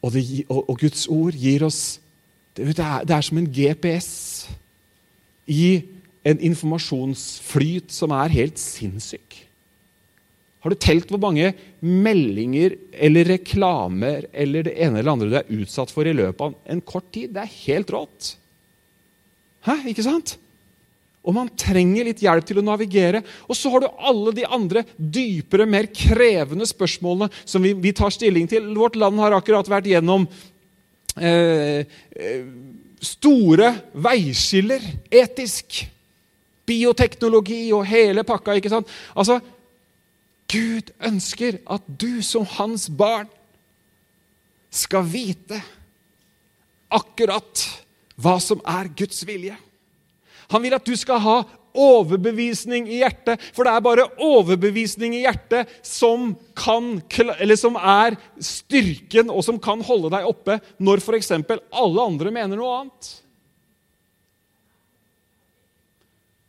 Og, 0.03 0.13
det, 0.13 0.25
og, 0.49 0.61
og 0.71 0.81
Guds 0.83 1.07
ord 1.11 1.39
gir 1.39 1.65
oss 1.67 2.01
det 2.57 2.79
er, 2.79 3.03
det 3.05 3.13
er 3.13 3.21
som 3.21 3.37
en 3.37 3.49
GPS 3.53 4.49
i 5.47 5.83
en 6.25 6.41
informasjonsflyt 6.41 7.93
som 7.93 8.15
er 8.17 8.33
helt 8.33 8.59
sinnssyk. 8.59 9.46
Har 10.67 10.75
du 10.75 10.83
telt 10.83 11.13
hvor 11.15 11.21
mange 11.23 11.53
meldinger 11.79 12.73
eller 12.91 13.29
reklamer 13.31 14.25
eller 14.35 14.67
det 14.67 14.73
ene 14.83 14.99
eller 14.99 15.13
andre 15.13 15.29
du 15.31 15.37
er 15.39 15.61
utsatt 15.63 15.93
for 15.95 16.11
i 16.11 16.15
løpet 16.17 16.43
av 16.43 16.57
en 16.75 16.81
kort 16.83 17.07
tid? 17.15 17.31
Det 17.37 17.45
er 17.45 17.53
helt 17.69 17.93
rått. 17.95 18.33
Hæ, 19.63 19.77
ikke 19.93 20.03
sant? 20.03 20.35
Og 21.23 21.39
man 21.39 21.53
trenger 21.55 22.11
litt 22.11 22.25
hjelp 22.27 22.51
til 22.51 22.59
å 22.59 22.67
navigere. 22.67 23.23
Og 23.47 23.55
så 23.55 23.71
har 23.71 23.87
du 23.87 24.03
alle 24.11 24.35
de 24.35 24.49
andre 24.59 24.83
dypere, 24.99 25.71
mer 25.71 25.87
krevende 25.95 26.67
spørsmålene 26.67 27.31
som 27.47 27.63
vi, 27.63 27.71
vi 27.79 27.95
tar 27.95 28.11
stilling 28.15 28.51
til. 28.51 28.67
Vårt 28.75 28.99
land 28.99 29.23
har 29.23 29.39
akkurat 29.39 29.71
vært 29.71 29.87
gjennom 29.95 30.27
eh, 31.15 31.87
eh, 31.87 32.47
store 33.15 33.71
veiskiller 33.95 34.83
etisk. 35.15 35.85
Bioteknologi 36.67 37.69
og 37.71 37.87
hele 37.87 38.27
pakka. 38.27 38.59
ikke 38.59 38.75
sant? 38.75 38.91
Altså, 39.15 39.39
Gud 40.51 40.93
ønsker 41.03 41.61
at 41.67 41.87
du 41.87 42.23
som 42.23 42.47
hans 42.57 42.87
barn 42.89 43.29
skal 44.71 45.07
vite 45.09 45.59
akkurat 46.93 47.65
hva 48.17 48.37
som 48.43 48.63
er 48.63 48.91
Guds 48.97 49.25
vilje. 49.27 49.57
Han 50.53 50.63
vil 50.63 50.77
at 50.77 50.87
du 50.87 50.95
skal 50.99 51.21
ha 51.25 51.37
overbevisning 51.77 52.87
i 52.89 53.03
hjertet, 53.03 53.43
for 53.53 53.67
det 53.67 53.75
er 53.75 53.85
bare 53.85 54.07
overbevisning 54.23 55.17
i 55.19 55.25
hjertet 55.27 55.69
som, 55.85 56.31
kan, 56.57 56.97
som 57.59 57.77
er 57.77 58.17
styrken, 58.41 59.29
og 59.29 59.45
som 59.45 59.61
kan 59.61 59.83
holde 59.85 60.13
deg 60.15 60.29
oppe 60.29 60.59
når 60.81 61.03
f.eks. 61.05 61.35
alle 61.37 62.07
andre 62.07 62.33
mener 62.33 62.57
noe 62.57 62.79
annet. 62.81 63.11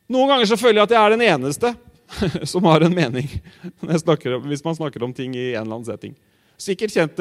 Noen 0.07 0.31
ganger 0.31 0.47
så 0.47 0.55
føler 0.59 0.79
jeg 0.79 0.87
at 0.87 0.95
jeg 0.95 1.03
er 1.03 1.15
den 1.17 1.27
eneste 1.27 1.73
som 2.51 2.65
har 2.69 2.85
en 2.85 2.95
mening 2.95 3.29
om, 3.81 4.47
hvis 4.47 4.63
man 4.65 4.75
snakker 4.75 5.03
om 5.03 5.13
ting 5.13 5.35
i 5.35 5.53
en 5.53 5.63
eller 5.63 5.79
annen 5.79 5.87
setting. 5.87 6.15
Kjent, 6.57 7.19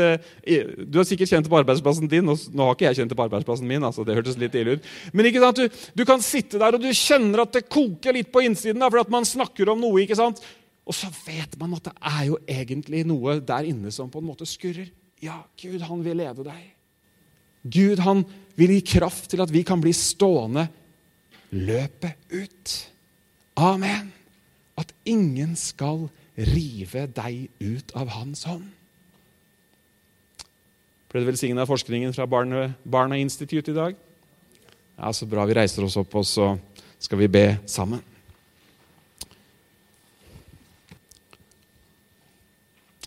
du 0.89 0.97
har 0.97 1.05
sikkert 1.05 1.29
kjent 1.29 1.45
det 1.45 1.53
på 1.53 1.59
arbeidsplassen 1.59 2.09
din. 2.09 2.29
og 2.33 2.41
Nå 2.57 2.65
har 2.65 2.77
ikke 2.77 2.87
jeg 2.89 3.03
kjent 3.03 3.11
det 3.13 3.19
på 3.19 3.27
arbeidsplassen 3.27 3.69
min. 3.69 3.85
altså 3.85 4.05
det 4.05 4.17
hørtes 4.17 4.39
litt 4.41 4.55
ille 4.57 4.79
ut. 4.79 4.87
Men 5.13 5.29
ikke 5.29 5.43
sant, 5.43 5.61
du, 5.61 5.83
du, 5.93 6.05
kan 6.09 6.25
sitte 6.25 6.61
der 6.63 6.79
og 6.79 6.81
du 6.81 6.89
kjenner 6.89 7.45
at 7.45 7.53
det 7.53 7.67
koker 7.69 8.17
litt 8.17 8.33
på 8.33 8.47
innsiden. 8.47 8.81
Da, 8.81 8.89
for 8.89 9.05
at 9.05 9.13
man 9.13 9.29
snakker 9.29 9.69
om 9.69 9.83
noe. 9.85 10.01
ikke 10.01 10.17
sant? 10.17 10.41
Og 10.89 10.97
så 10.97 11.11
vet 11.27 11.59
man 11.61 11.77
at 11.77 11.91
det 11.91 11.95
er 12.01 12.25
jo 12.31 12.41
egentlig 12.49 13.05
noe 13.11 13.37
der 13.45 13.69
inne 13.69 13.93
som 13.93 14.09
på 14.09 14.23
en 14.23 14.31
måte 14.31 14.49
skurrer. 14.49 14.89
Ja, 15.21 15.43
Gud, 15.61 15.85
han 15.85 16.05
vil 16.05 16.21
lede 16.23 16.47
deg. 16.47 16.65
Gud, 17.67 18.01
han 18.07 18.25
vil 18.57 18.77
gi 18.77 18.83
kraft 18.97 19.29
til 19.33 19.43
at 19.45 19.53
vi 19.53 19.67
kan 19.67 19.83
bli 19.83 19.93
stående 19.97 20.69
løpet 21.53 22.33
ut. 22.33 22.77
Amen. 23.61 24.16
At 24.77 24.93
ingen 25.09 25.55
skal 25.57 26.09
rive 26.37 27.07
deg 27.17 27.49
ut 27.61 27.95
av 27.97 28.13
hans 28.17 28.45
hånd. 28.49 28.67
Ble 31.07 31.23
det 31.23 31.31
velsigna 31.31 31.65
av 31.65 31.71
forskningen 31.71 32.13
fra 32.13 32.27
Barne, 32.29 32.75
Barna 32.85 33.17
Institute 33.17 33.71
i 33.71 33.77
dag? 33.77 33.97
Ja, 34.97 35.13
Så 35.13 35.27
bra. 35.27 35.47
Vi 35.47 35.55
reiser 35.55 35.85
oss 35.85 35.97
opp, 35.97 36.15
og 36.15 36.27
så 36.27 36.59
skal 36.99 37.19
vi 37.19 37.29
be 37.29 37.47
sammen. 37.67 38.03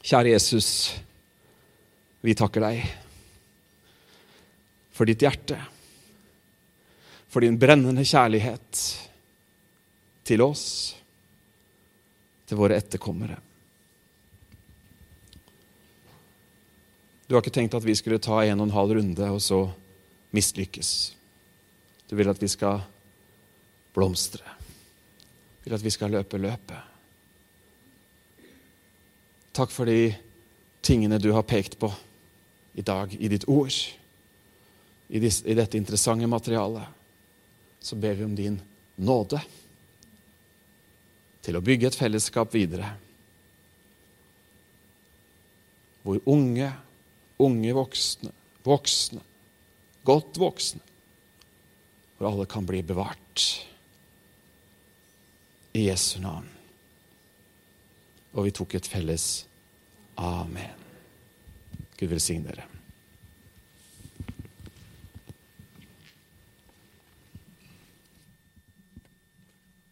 Kjære 0.10 0.32
Jesus, 0.32 0.70
vi 2.26 2.34
takker 2.34 2.64
deg 2.66 2.82
for 4.96 5.06
ditt 5.06 5.22
hjerte, 5.22 5.60
for 7.30 7.46
din 7.46 7.60
brennende 7.62 8.02
kjærlighet 8.02 8.82
til 10.26 10.42
oss, 10.42 10.96
til 12.50 12.58
våre 12.58 12.80
etterkommere. 12.82 13.38
Du 17.30 17.36
har 17.36 17.44
ikke 17.44 17.54
tenkt 17.54 17.78
at 17.78 17.86
vi 17.86 17.94
skulle 17.94 18.18
ta 18.18 18.42
en 18.42 18.58
og 18.58 18.66
en 18.66 18.74
halv 18.74 18.96
runde 18.98 19.28
og 19.30 19.42
så 19.46 19.60
mislykkes. 20.34 20.94
Du 22.10 22.16
vil 22.18 22.30
at 22.32 22.42
vi 22.42 22.50
skal 22.50 22.82
blomstre. 23.94 24.42
Du 25.62 25.70
vil 25.70 25.78
at 25.78 25.86
vi 25.86 25.94
skal 25.94 26.16
løpe 26.18 26.42
løpet. 26.42 26.90
Takk 29.54 29.70
for 29.70 29.86
de 29.86 30.16
tingene 30.82 31.22
du 31.22 31.30
har 31.36 31.46
pekt 31.46 31.78
på 31.78 31.92
i 32.74 32.82
dag 32.86 33.14
i 33.14 33.30
ditt 33.30 33.46
ord, 33.50 33.78
i, 35.10 35.20
dette 35.22 35.78
interessante 35.78 36.26
materialet. 36.30 36.98
Så 37.80 37.96
ber 37.96 38.18
vi 38.18 38.26
om 38.26 38.36
din 38.36 38.58
nåde 38.96 39.42
til 41.46 41.58
å 41.58 41.64
bygge 41.64 41.90
et 41.90 41.98
fellesskap 41.98 42.54
videre, 42.54 42.92
hvor 46.04 46.22
unge 46.30 46.70
unge 47.40 47.74
voksne, 47.76 48.32
voksne, 48.68 49.24
godt 50.08 50.40
voksne, 50.40 50.84
hvor 52.18 52.32
alle 52.32 52.48
kan 52.52 52.68
bli 52.68 52.84
bevart. 52.84 53.46
I 55.78 55.86
Jesu 55.86 56.18
navn. 56.24 56.50
Og 58.34 58.48
vi 58.48 58.54
tok 58.54 58.76
et 58.78 58.90
felles 58.90 59.28
amen. 60.20 60.88
Gud 62.00 62.12
velsigne 62.12 62.50
dere. 62.50 62.69